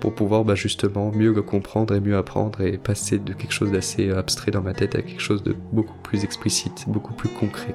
pour 0.00 0.14
pouvoir 0.14 0.44
bah, 0.44 0.54
justement 0.54 1.10
mieux 1.12 1.32
comprendre 1.42 1.94
et 1.94 2.00
mieux 2.00 2.16
apprendre 2.16 2.60
et 2.60 2.78
passer 2.78 3.18
de 3.18 3.32
quelque 3.32 3.52
chose 3.52 3.72
d'assez 3.72 4.10
abstrait 4.10 4.50
dans 4.50 4.62
ma 4.62 4.74
tête 4.74 4.94
à 4.94 5.02
quelque 5.02 5.22
chose 5.22 5.42
de 5.42 5.54
beaucoup 5.72 5.98
plus 6.02 6.24
explicite, 6.24 6.84
beaucoup 6.88 7.14
plus 7.14 7.28
concret. 7.28 7.74